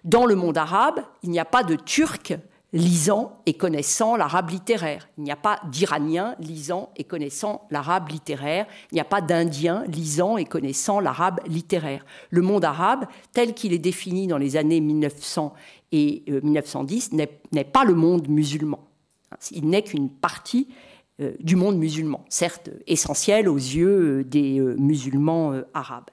[0.04, 2.34] Dans le monde arabe, il n'y a pas de Turc
[2.72, 5.08] lisant et connaissant l'arabe littéraire.
[5.18, 8.66] Il n'y a pas d'Iranien lisant et connaissant l'arabe littéraire.
[8.90, 12.04] Il n'y a pas d'Indien lisant et connaissant l'arabe littéraire.
[12.30, 15.52] Le monde arabe, tel qu'il est défini dans les années 1900
[15.92, 18.80] et 1910, euh, n'est pas le monde musulman.
[19.50, 20.68] Il n'est qu'une partie
[21.20, 26.10] euh, du monde musulman, certes essentielle aux yeux euh, des musulmans arabes.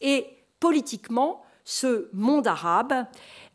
[0.00, 0.26] Et
[0.58, 3.06] politiquement, ce monde arabe,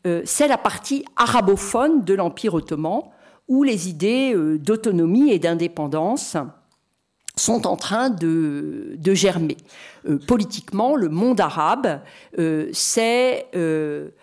[0.06, 3.02] euh, c'est la partie arabophone de l'Empire ottoman,
[3.48, 6.36] où les idées euh, d'autonomie et d'indépendance
[7.36, 9.56] sont en train de, germer.
[10.08, 12.00] Euh, politiquement, le monde arabe,
[12.72, 13.46] c'est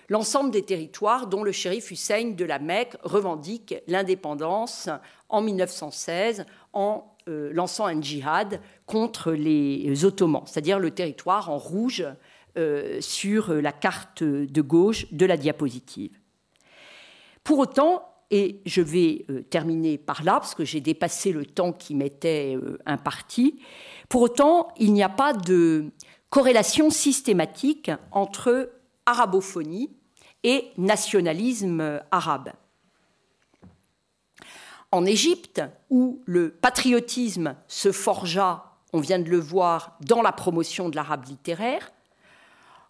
[0.10, 4.90] l'ensemble des territoires dont le shérif Hussein de la Mecque revendique l'indépendance
[5.30, 12.06] en 1916 en lançant un djihad contre les Ottomans, c'est-à-dire le territoire en rouge
[12.58, 16.18] euh, sur la carte de gauche de la diapositive.
[17.44, 21.72] Pour autant, et je vais euh, terminer par là, parce que j'ai dépassé le temps
[21.72, 23.60] qui m'était euh, imparti,
[24.10, 25.92] pour autant, il n'y a pas de
[26.30, 28.72] corrélation systématique entre
[29.06, 29.92] arabophonie
[30.44, 32.54] et nationalisme arabe.
[34.92, 40.90] En Égypte, où le patriotisme se forgea, on vient de le voir, dans la promotion
[40.90, 41.92] de l'arabe littéraire,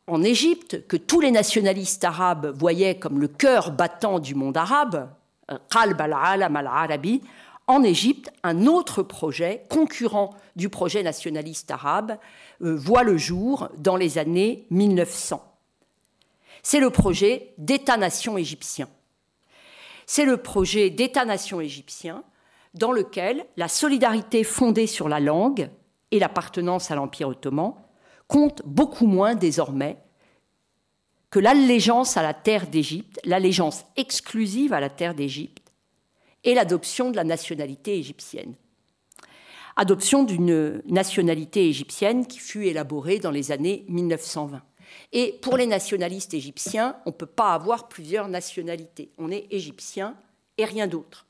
[0.07, 5.09] en Égypte, que tous les nationalistes arabes voyaient comme le cœur battant du monde arabe,
[5.69, 7.21] Qalb al-Alam al-Arabi,
[7.67, 12.17] en Égypte, un autre projet, concurrent du projet nationaliste arabe,
[12.61, 15.43] euh, voit le jour dans les années 1900.
[16.61, 18.87] C'est le projet d'État-nation égyptien.
[20.05, 22.23] C'est le projet d'État-nation égyptien
[22.75, 25.69] dans lequel la solidarité fondée sur la langue
[26.11, 27.73] et l'appartenance à l'Empire ottoman
[28.27, 29.97] compte beaucoup moins désormais
[31.29, 35.71] que l'allégeance à la terre d'Égypte, l'allégeance exclusive à la terre d'Égypte,
[36.43, 38.53] et l'adoption de la nationalité égyptienne.
[39.75, 44.61] Adoption d'une nationalité égyptienne qui fut élaborée dans les années 1920.
[45.11, 49.09] Et pour les nationalistes égyptiens, on ne peut pas avoir plusieurs nationalités.
[49.17, 50.15] On est égyptien
[50.57, 51.25] et rien d'autre.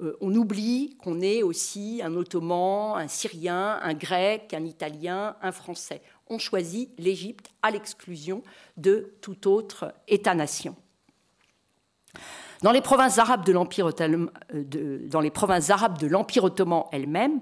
[0.00, 5.52] Euh, on oublie qu'on est aussi un ottoman, un syrien, un grec, un italien, un
[5.52, 6.00] français
[6.30, 8.42] ont choisi l'Égypte à l'exclusion
[8.76, 10.74] de tout autre État-nation.
[12.62, 13.86] Dans les provinces arabes de l'Empire
[16.44, 17.40] ottoman, elle-même,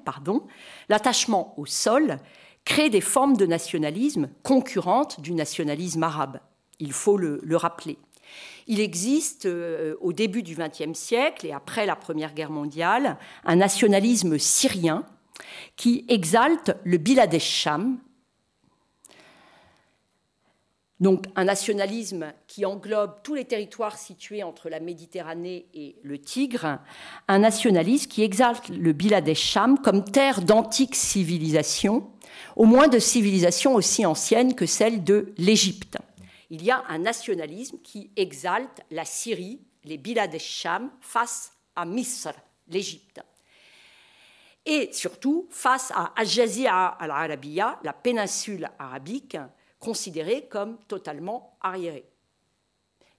[0.88, 2.18] l'attachement au sol
[2.64, 6.40] crée des formes de nationalisme concurrentes du nationalisme arabe.
[6.78, 7.98] Il faut le, rappeler.
[8.68, 13.56] Il existe euh, au début du XXe siècle et après la Première Guerre mondiale un
[13.56, 15.04] nationalisme syrien
[15.76, 17.98] qui exalte le Biladesh Sham,
[21.00, 26.78] donc un nationalisme qui englobe tous les territoires situés entre la Méditerranée et le Tigre,
[27.28, 32.10] un nationalisme qui exalte le Biladesh Sham comme terre d'antique civilisation,
[32.56, 35.98] au moins de civilisation aussi ancienne que celle de l'Égypte.
[36.50, 42.32] Il y a un nationalisme qui exalte la Syrie, les Biladesh Sham, face à Misr,
[42.68, 43.20] l'Égypte.
[44.66, 49.36] Et surtout face à Al-Jazira al-Arabiya, la péninsule arabique,
[49.78, 52.08] considérés comme totalement arriérés.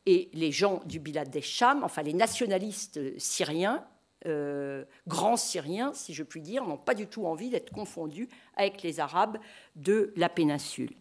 [0.05, 3.85] Et les gens du Bilad des Cham, enfin les nationalistes syriens,
[4.25, 8.81] euh, grands syriens, si je puis dire, n'ont pas du tout envie d'être confondus avec
[8.81, 9.37] les Arabes
[9.75, 10.91] de la péninsule.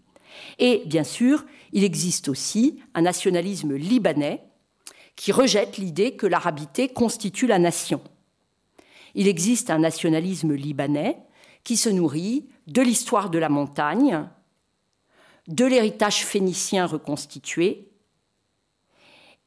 [0.59, 4.45] Et bien sûr, il existe aussi un nationalisme libanais
[5.17, 8.01] qui rejette l'idée que l'arabité constitue la nation.
[9.15, 11.19] Il existe un nationalisme libanais
[11.65, 14.29] qui se nourrit de l'histoire de la montagne,
[15.49, 17.89] de l'héritage phénicien reconstitué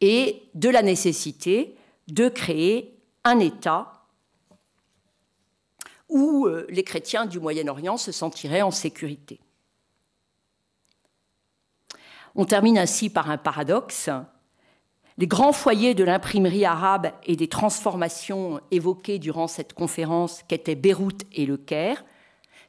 [0.02, 1.76] et de la nécessité
[2.08, 3.94] de créer un État
[6.10, 9.40] où euh, les chrétiens du Moyen-Orient se sentiraient en sécurité.
[12.36, 14.10] On termine ainsi par un paradoxe.
[15.18, 21.24] Les grands foyers de l'imprimerie arabe et des transformations évoquées durant cette conférence qu'étaient Beyrouth
[21.34, 22.04] et le Caire,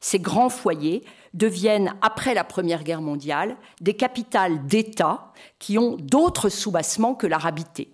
[0.01, 1.05] ces grands foyers
[1.35, 7.91] deviennent, après la Première Guerre mondiale, des capitales d'États qui ont d'autres soubassements que l'arabité.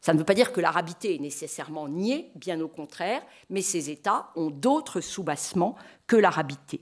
[0.00, 3.90] Ça ne veut pas dire que l'arabité est nécessairement niée, bien au contraire, mais ces
[3.90, 6.80] États ont d'autres soubassements que l'arabité.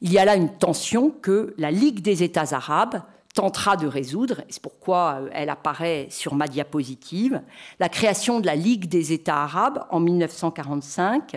[0.00, 3.02] Il y a là une tension que la Ligue des États arabes
[3.34, 7.42] tentera de résoudre, et c'est pourquoi euh, elle apparaît sur ma diapositive,
[7.78, 11.36] la création de la Ligue des États arabes en 1945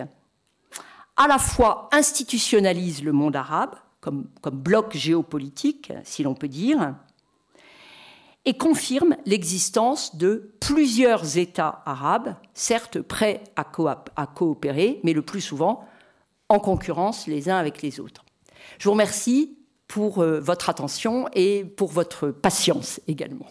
[1.16, 6.96] à la fois institutionnalise le monde arabe comme, bloc géopolitique, si l'on peut dire,
[8.44, 13.64] et confirme l'existence de plusieurs États arabes, certes prêts à,
[14.26, 15.86] coopérer, mais le plus souvent
[16.48, 18.24] en concurrence les uns avec les autres.
[18.78, 19.56] Je vous remercie
[19.86, 23.46] pour euh, votre attention et pour votre patience également.